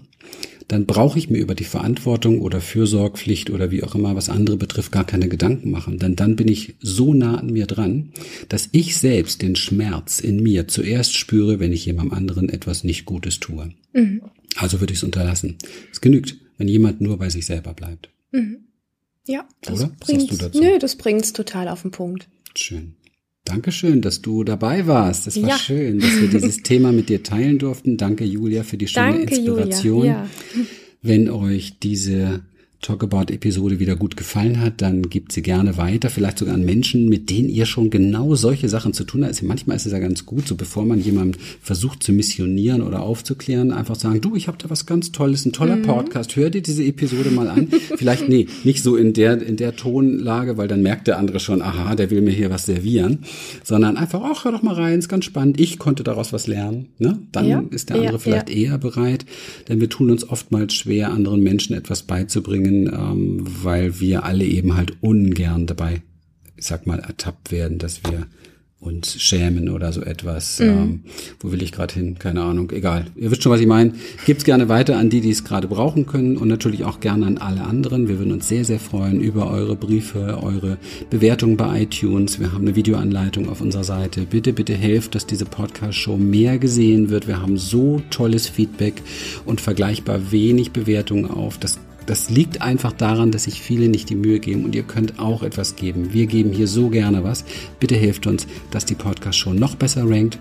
dann 0.67 0.85
brauche 0.85 1.17
ich 1.17 1.29
mir 1.29 1.37
über 1.37 1.55
die 1.55 1.63
Verantwortung 1.63 2.41
oder 2.41 2.59
Fürsorgpflicht 2.59 3.49
oder 3.49 3.71
wie 3.71 3.83
auch 3.83 3.95
immer, 3.95 4.15
was 4.15 4.29
andere 4.29 4.57
betrifft, 4.57 4.91
gar 4.91 5.05
keine 5.05 5.29
Gedanken 5.29 5.71
machen. 5.71 5.97
Denn 5.97 6.15
dann 6.15 6.35
bin 6.35 6.49
ich 6.49 6.75
so 6.81 7.13
nah 7.13 7.37
an 7.37 7.51
mir 7.51 7.67
dran, 7.67 8.11
dass 8.49 8.69
ich 8.73 8.97
selbst 8.97 9.41
den 9.41 9.55
Schmerz 9.55 10.19
in 10.19 10.43
mir 10.43 10.67
zuerst 10.67 11.15
spüre, 11.15 11.59
wenn 11.59 11.71
ich 11.71 11.85
jemandem 11.85 12.17
anderen 12.17 12.49
etwas 12.49 12.83
nicht 12.83 13.05
Gutes 13.05 13.39
tue. 13.39 13.69
Mhm. 13.93 14.21
Also 14.57 14.79
würde 14.81 14.91
ich 14.91 14.99
es 14.99 15.03
unterlassen. 15.03 15.57
Es 15.91 16.01
genügt, 16.01 16.35
wenn 16.57 16.67
jemand 16.67 16.99
nur 16.99 17.17
bei 17.17 17.29
sich 17.29 17.45
selber 17.45 17.73
bleibt. 17.73 18.09
Mhm. 18.31 18.65
Ja, 19.25 19.47
das 19.61 19.79
Oder? 19.79 19.91
bringt. 19.99 20.55
Nö, 20.55 20.79
das 20.79 20.95
bringt's 20.95 21.33
total 21.33 21.67
auf 21.69 21.81
den 21.81 21.91
Punkt. 21.91 22.27
Schön. 22.55 22.95
Dankeschön, 23.47 24.01
dass 24.01 24.21
du 24.21 24.43
dabei 24.43 24.87
warst. 24.87 25.25
Das 25.25 25.41
war 25.41 25.49
ja. 25.49 25.57
schön, 25.57 25.99
dass 25.99 26.19
wir 26.19 26.27
dieses 26.27 26.57
Thema 26.63 26.91
mit 26.91 27.07
dir 27.07 27.23
teilen 27.23 27.59
durften. 27.59 27.95
Danke, 27.95 28.25
Julia, 28.25 28.63
für 28.63 28.77
die 28.77 28.87
schöne 28.87 29.13
Danke, 29.19 29.35
Inspiration. 29.35 29.97
Julia. 29.99 30.13
Ja. 30.13 30.29
Wenn 31.01 31.29
euch 31.29 31.79
diese 31.79 32.41
Talkabout-Episode 32.81 33.79
wieder 33.79 33.95
gut 33.95 34.15
gefallen 34.17 34.61
hat, 34.61 34.81
dann 34.81 35.09
gebt 35.09 35.31
sie 35.31 35.41
gerne 35.41 35.77
weiter, 35.77 36.09
vielleicht 36.09 36.37
sogar 36.37 36.53
an 36.53 36.63
Menschen, 36.63 37.09
mit 37.09 37.29
denen 37.29 37.49
ihr 37.49 37.65
schon 37.65 37.89
genau 37.89 38.35
solche 38.35 38.69
Sachen 38.69 38.93
zu 38.93 39.03
tun 39.03 39.25
habt. 39.25 39.41
Manchmal 39.41 39.77
ist 39.77 39.87
es 39.87 39.91
ja 39.91 39.99
ganz 39.99 40.25
gut, 40.25 40.47
so 40.47 40.55
bevor 40.55 40.85
man 40.85 40.99
jemanden 40.99 41.39
versucht 41.61 42.03
zu 42.03 42.11
missionieren 42.11 42.83
oder 42.83 43.01
aufzuklären, 43.01 43.71
einfach 43.71 43.95
sagen, 43.95 44.21
du, 44.21 44.35
ich 44.35 44.47
habe 44.47 44.57
da 44.59 44.69
was 44.69 44.85
ganz 44.85 45.11
Tolles, 45.11 45.45
ein 45.45 45.53
toller 45.53 45.77
mhm. 45.77 45.83
Podcast, 45.83 46.35
hör 46.35 46.49
dir 46.49 46.61
diese 46.61 46.83
Episode 46.83 47.31
mal 47.31 47.47
an. 47.49 47.67
vielleicht, 47.97 48.29
nee, 48.29 48.47
nicht 48.63 48.83
so 48.83 48.95
in 48.95 49.13
der, 49.13 49.41
in 49.41 49.57
der 49.57 49.75
Tonlage, 49.75 50.57
weil 50.57 50.67
dann 50.67 50.83
merkt 50.83 51.07
der 51.07 51.17
andere 51.17 51.39
schon, 51.39 51.63
aha, 51.63 51.95
der 51.95 52.11
will 52.11 52.21
mir 52.21 52.31
hier 52.31 52.51
was 52.51 52.67
servieren, 52.67 53.19
sondern 53.63 53.97
einfach, 53.97 54.21
ach, 54.23 54.45
hör 54.45 54.51
doch 54.51 54.61
mal 54.61 54.75
rein, 54.75 54.99
ist 54.99 55.09
ganz 55.09 55.25
spannend, 55.25 55.59
ich 55.59 55.79
konnte 55.79 56.03
daraus 56.03 56.31
was 56.31 56.45
lernen. 56.45 56.89
Ne? 56.99 57.19
Dann 57.31 57.47
ja, 57.47 57.63
ist 57.71 57.89
der 57.89 57.97
andere 57.97 58.13
ja, 58.13 58.19
vielleicht 58.19 58.49
ja. 58.49 58.55
eher 58.55 58.77
bereit, 58.77 59.25
denn 59.67 59.81
wir 59.81 59.89
tun 59.89 60.11
uns 60.11 60.29
oftmals 60.29 60.75
schwer, 60.75 61.11
anderen 61.11 61.41
Menschen 61.41 61.75
etwas 61.75 62.03
beizubringen, 62.03 62.66
bringen, 62.67 62.87
ähm, 62.93 63.37
weil 63.63 63.99
wir 63.99 64.23
alle 64.23 64.45
eben 64.45 64.75
halt 64.75 64.97
ungern 65.01 65.65
dabei, 65.65 66.01
ich 66.55 66.65
sag 66.65 66.87
mal, 66.87 66.99
ertappt 66.99 67.51
werden, 67.51 67.77
dass 67.77 68.01
wir 68.03 68.27
uns 68.79 69.19
schämen 69.19 69.69
oder 69.69 69.91
so 69.91 70.01
etwas. 70.01 70.59
Mhm. 70.59 70.67
Ähm, 70.67 70.99
wo 71.39 71.51
will 71.51 71.63
ich 71.63 71.71
gerade 71.71 71.95
hin? 71.95 72.19
Keine 72.19 72.43
Ahnung. 72.43 72.69
Egal. 72.69 73.05
Ihr 73.15 73.31
wisst 73.31 73.41
schon, 73.41 73.51
was 73.51 73.59
ich 73.59 73.65
meine. 73.65 73.93
Gibt's 74.27 74.43
gerne 74.43 74.69
weiter 74.69 74.97
an 74.97 75.09
die, 75.09 75.19
die 75.19 75.31
es 75.31 75.43
gerade 75.43 75.67
brauchen 75.67 76.05
können 76.05 76.37
und 76.37 76.47
natürlich 76.47 76.83
auch 76.83 76.99
gerne 76.99 77.25
an 77.25 77.39
alle 77.39 77.63
anderen. 77.63 78.07
Wir 78.07 78.19
würden 78.19 78.31
uns 78.31 78.47
sehr, 78.47 78.65
sehr 78.65 78.79
freuen 78.79 79.19
über 79.19 79.49
eure 79.49 79.75
Briefe, 79.75 80.39
eure 80.43 80.77
Bewertungen 81.09 81.57
bei 81.57 81.81
iTunes. 81.81 82.39
Wir 82.39 82.53
haben 82.53 82.67
eine 82.67 82.75
Videoanleitung 82.75 83.49
auf 83.49 83.61
unserer 83.61 83.83
Seite. 83.83 84.27
Bitte, 84.29 84.53
bitte 84.53 84.75
helft, 84.75 85.15
dass 85.15 85.25
diese 85.25 85.45
Podcast-Show 85.45 86.15
mehr 86.15 86.59
gesehen 86.59 87.09
wird. 87.09 87.27
Wir 87.27 87.41
haben 87.41 87.57
so 87.57 88.03
tolles 88.11 88.47
Feedback 88.47 89.01
und 89.45 89.59
vergleichbar 89.59 90.31
wenig 90.31 90.71
Bewertungen 90.71 91.25
auf. 91.25 91.57
Das 91.57 91.79
das 92.07 92.29
liegt 92.29 92.61
einfach 92.61 92.93
daran, 92.93 93.31
dass 93.31 93.43
sich 93.43 93.61
viele 93.61 93.89
nicht 93.89 94.09
die 94.09 94.15
Mühe 94.15 94.39
geben 94.39 94.65
und 94.65 94.73
ihr 94.73 94.83
könnt 94.83 95.19
auch 95.19 95.43
etwas 95.43 95.75
geben. 95.75 96.13
Wir 96.13 96.25
geben 96.25 96.51
hier 96.51 96.67
so 96.67 96.89
gerne 96.89 97.23
was. 97.23 97.43
Bitte 97.79 97.95
helft 97.95 98.25
uns, 98.25 98.47
dass 98.71 98.85
die 98.85 98.95
Podcast 98.95 99.37
schon 99.37 99.57
noch 99.57 99.75
besser 99.75 100.09
rankt. 100.09 100.39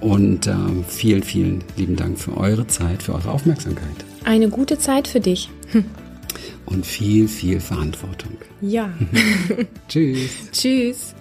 Und 0.00 0.46
äh, 0.46 0.54
vielen, 0.86 1.24
vielen 1.24 1.64
lieben 1.76 1.96
Dank 1.96 2.18
für 2.20 2.36
eure 2.36 2.66
Zeit, 2.68 3.02
für 3.02 3.14
eure 3.14 3.30
Aufmerksamkeit. 3.30 4.04
Eine 4.24 4.50
gute 4.50 4.78
Zeit 4.78 5.08
für 5.08 5.20
dich. 5.20 5.50
Und 6.66 6.84
viel, 6.84 7.28
viel 7.28 7.60
Verantwortung. 7.60 8.36
Ja. 8.60 8.92
Tschüss. 9.88 10.50
Tschüss. 10.52 11.15